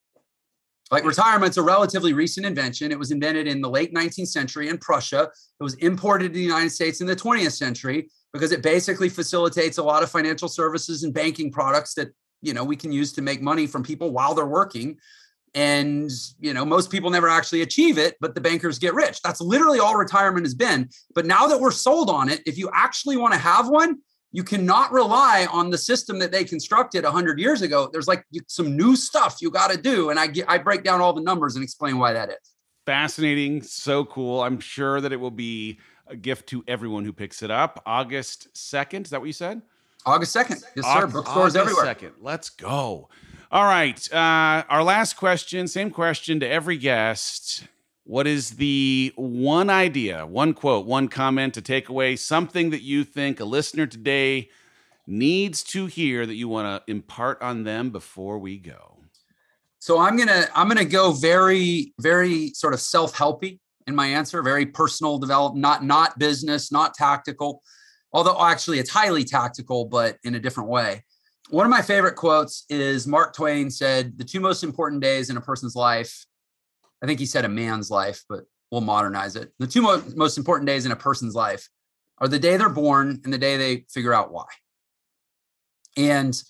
[0.91, 2.93] Like retirement's a relatively recent invention.
[2.93, 5.22] It was invented in the late 19th century in Prussia.
[5.59, 9.78] It was imported to the United States in the 20th century because it basically facilitates
[9.78, 12.09] a lot of financial services and banking products that
[12.43, 14.99] you know we can use to make money from people while they're working
[15.55, 19.20] and you know most people never actually achieve it but the bankers get rich.
[19.22, 20.88] That's literally all retirement has been.
[21.14, 23.98] But now that we're sold on it if you actually want to have one
[24.34, 27.90] you cannot rely on the system that they constructed 100 years ago.
[27.92, 31.00] There's like some new stuff you got to do and i get i break down
[31.00, 32.53] all the numbers and explain why that is.
[32.84, 33.62] Fascinating.
[33.62, 34.40] So cool.
[34.42, 35.78] I'm sure that it will be
[36.09, 37.80] a gift to everyone who picks it up.
[37.86, 39.62] August 2nd is that what you said?
[40.05, 41.07] August 2nd yes sir.
[41.07, 41.84] Bookstores everywhere.
[41.84, 43.09] 2nd let's go
[43.53, 44.11] all right.
[44.11, 47.64] Uh, our last question, same question to every guest.
[48.05, 53.05] What is the one idea, one quote, one comment to take away, something that you
[53.05, 54.48] think a listener today
[55.07, 58.96] needs to hear that you want to impart on them before we go?
[59.80, 64.42] So I'm gonna I'm gonna go very very sort of self helpy in my answer,
[64.42, 67.62] very personal development, not not business, not tactical.
[68.14, 71.05] Although actually it's highly tactical, but in a different way
[71.53, 75.36] one of my favorite quotes is Mark Twain said, The two most important days in
[75.36, 76.24] a person's life,
[77.03, 79.53] I think he said a man's life, but we'll modernize it.
[79.59, 81.68] The two mo- most important days in a person's life
[82.18, 84.46] are the day they're born and the day they figure out why.
[85.98, 86.42] And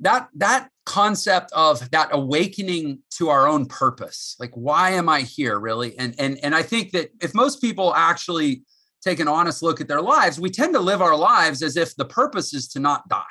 [0.00, 5.58] that that concept of that awakening to our own purpose like why am i here
[5.58, 8.62] really and and and i think that if most people actually
[9.02, 11.96] take an honest look at their lives we tend to live our lives as if
[11.96, 13.24] the purpose is to not die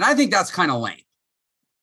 [0.00, 1.02] and I think that's kind of lame,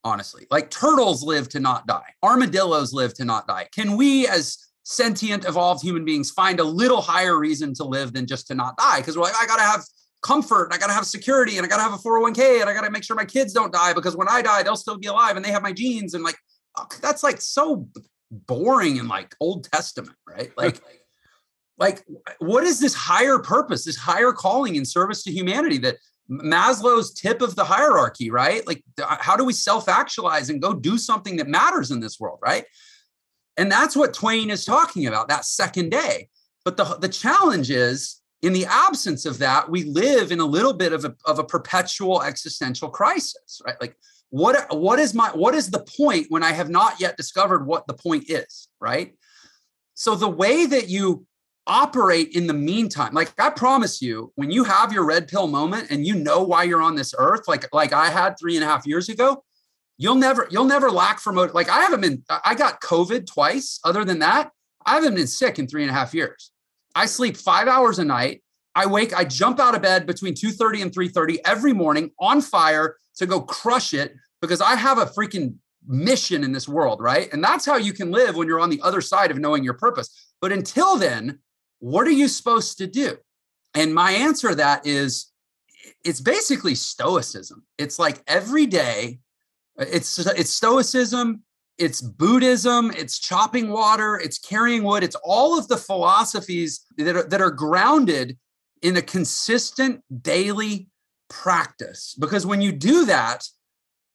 [0.04, 0.48] honestly.
[0.50, 3.68] Like turtles live to not die, armadillos live to not die.
[3.72, 8.26] Can we, as sentient, evolved human beings, find a little higher reason to live than
[8.26, 8.98] just to not die?
[9.02, 9.84] Because we're like, I got to have
[10.24, 12.74] comfort, I got to have security, and I got to have a 401k, and I
[12.74, 15.06] got to make sure my kids don't die because when I die, they'll still be
[15.06, 16.16] alive and they have my genes.
[16.16, 16.38] And like,
[17.00, 17.88] that's like so
[18.32, 20.50] boring in like Old Testament, right?
[20.58, 20.82] Like,
[21.78, 22.04] like
[22.40, 25.98] what is this higher purpose, this higher calling in service to humanity that
[26.30, 28.66] Maslow's tip of the hierarchy, right?
[28.68, 32.20] Like, uh, how do we self actualize and go do something that matters in this
[32.20, 32.66] world, right?
[33.56, 36.30] And that's what Twain is talking about that second day.
[36.64, 40.74] But the, the challenge is, in the absence of that, we live in a little
[40.74, 43.80] bit of a, of a perpetual existential crisis, right?
[43.82, 43.96] Like,
[44.30, 47.88] what, what is my what is the point when I have not yet discovered what
[47.88, 49.14] the point is, right?
[49.94, 51.26] So the way that you
[51.68, 53.14] operate in the meantime.
[53.14, 56.64] Like i promise you when you have your red pill moment and you know why
[56.64, 59.44] you're on this earth like like i had three and a half years ago
[59.98, 63.80] you'll never you'll never lack for motive like i haven't been i got covid twice.
[63.84, 64.52] Other than that
[64.86, 66.52] i haven't been sick in three and a half years.
[66.96, 68.44] I sleep five hours a night.
[68.74, 72.96] I wake i jump out of bed between 2.30 and 3.30 every morning on fire
[73.18, 75.56] to go crush it because i have a freaking
[75.88, 77.32] mission in this world right?
[77.32, 79.74] And that's how you can live when you're on the other side of knowing your
[79.74, 80.34] purpose.
[80.42, 81.40] But until then
[81.80, 83.18] what are you supposed to do?
[83.74, 85.32] And my answer to that is
[86.04, 87.64] it's basically stoicism.
[87.78, 89.20] It's like every day,
[89.80, 91.44] uh, it's it's stoicism,
[91.78, 97.24] it's Buddhism, it's chopping water, it's carrying wood, it's all of the philosophies that are,
[97.24, 98.38] that are grounded
[98.82, 100.90] in a consistent daily
[101.30, 102.16] practice.
[102.20, 103.48] Because when you do that,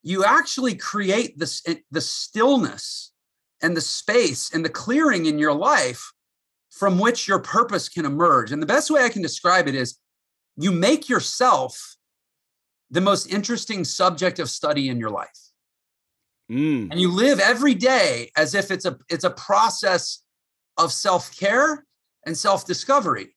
[0.03, 3.13] you actually create this eh, the stillness
[3.63, 6.13] and the space and the clearing in your life
[6.73, 8.51] from which your purpose can emerge.
[8.51, 9.99] And the best way I can describe it is
[10.57, 11.97] you make yourself
[12.91, 15.29] the most interesting subject of study in your life.
[16.51, 16.91] Mm.
[16.91, 20.25] And you live every day as if it's a it's a process
[20.77, 21.87] of self-care
[22.27, 23.35] and self-discovery.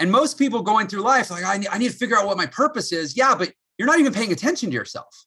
[0.00, 2.36] And most people going through life like I need, I need to figure out what
[2.36, 3.16] my purpose is.
[3.16, 5.26] Yeah, but you're not even paying attention to yourself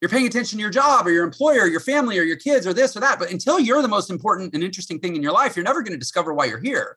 [0.00, 2.66] you're paying attention to your job or your employer, or your family or your kids
[2.66, 3.18] or this or that.
[3.18, 5.92] But until you're the most important and interesting thing in your life, you're never going
[5.92, 6.96] to discover why you're here.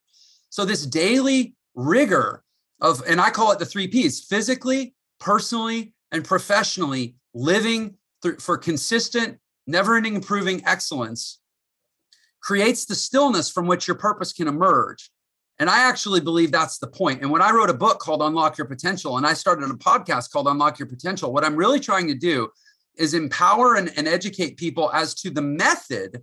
[0.49, 2.43] So this daily rigor
[2.79, 8.57] of, and I call it the three P's physically, personally, and professionally living through, for
[8.57, 11.39] consistent, never ending improving excellence
[12.41, 15.09] creates the stillness from which your purpose can emerge.
[15.59, 17.21] And I actually believe that's the point.
[17.21, 20.31] And when I wrote a book called Unlock Your Potential and I started a podcast
[20.31, 22.49] called Unlock Your Potential, what I'm really trying to do
[22.97, 26.21] is empower and, and educate people as to the method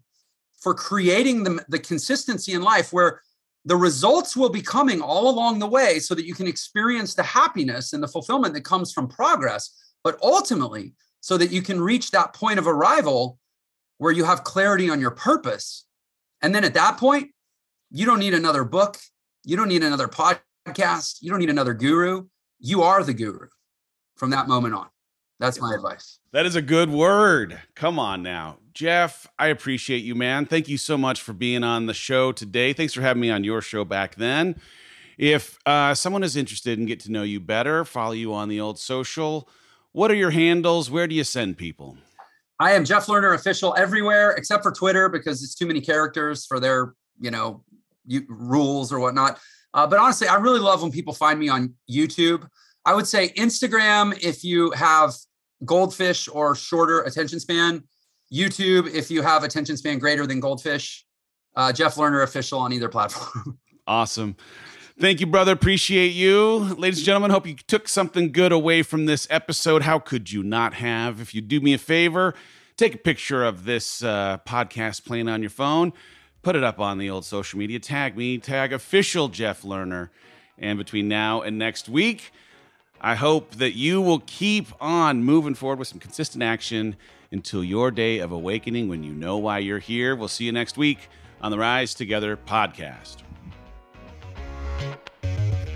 [0.60, 3.22] for creating the, the consistency in life where
[3.64, 7.22] the results will be coming all along the way so that you can experience the
[7.22, 12.10] happiness and the fulfillment that comes from progress, but ultimately, so that you can reach
[12.10, 13.38] that point of arrival
[13.98, 15.84] where you have clarity on your purpose.
[16.40, 17.30] And then at that point,
[17.90, 18.96] you don't need another book,
[19.44, 22.26] you don't need another podcast, you don't need another guru.
[22.58, 23.48] You are the guru
[24.16, 24.88] from that moment on.
[25.40, 26.18] That's my advice.
[26.32, 27.58] That is a good word.
[27.74, 28.58] Come on now.
[28.74, 30.44] Jeff, I appreciate you, man.
[30.44, 32.74] Thank you so much for being on the show today.
[32.74, 34.60] Thanks for having me on your show back then.
[35.16, 38.60] If uh, someone is interested in get to know you better, follow you on the
[38.60, 39.48] old social,
[39.92, 40.90] what are your handles?
[40.90, 41.96] Where do you send people?
[42.58, 46.60] I am Jeff Lerner official everywhere except for Twitter because it's too many characters for
[46.60, 47.64] their, you know,
[48.28, 49.38] rules or whatnot.
[49.72, 52.46] Uh, but honestly, I really love when people find me on YouTube.
[52.84, 55.14] I would say Instagram if you have
[55.64, 57.84] goldfish or shorter attention span.
[58.32, 61.04] YouTube if you have attention span greater than goldfish.
[61.56, 63.58] Uh, Jeff Lerner official on either platform.
[63.86, 64.36] awesome.
[65.00, 65.52] Thank you, brother.
[65.52, 66.58] Appreciate you.
[66.76, 69.82] Ladies and gentlemen, hope you took something good away from this episode.
[69.82, 71.20] How could you not have?
[71.20, 72.34] If you do me a favor,
[72.76, 75.92] take a picture of this uh, podcast playing on your phone,
[76.42, 80.10] put it up on the old social media, tag me, tag official Jeff Lerner.
[80.58, 82.30] And between now and next week,
[83.02, 86.96] I hope that you will keep on moving forward with some consistent action
[87.32, 90.14] until your day of awakening when you know why you're here.
[90.14, 91.08] We'll see you next week
[91.40, 93.22] on the Rise Together podcast.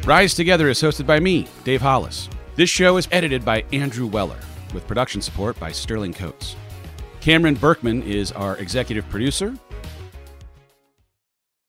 [0.04, 2.28] Rise Together is hosted by me, Dave Hollis.
[2.56, 4.38] This show is edited by Andrew Weller,
[4.74, 6.56] with production support by Sterling Coates.
[7.22, 9.54] Cameron Berkman is our executive producer.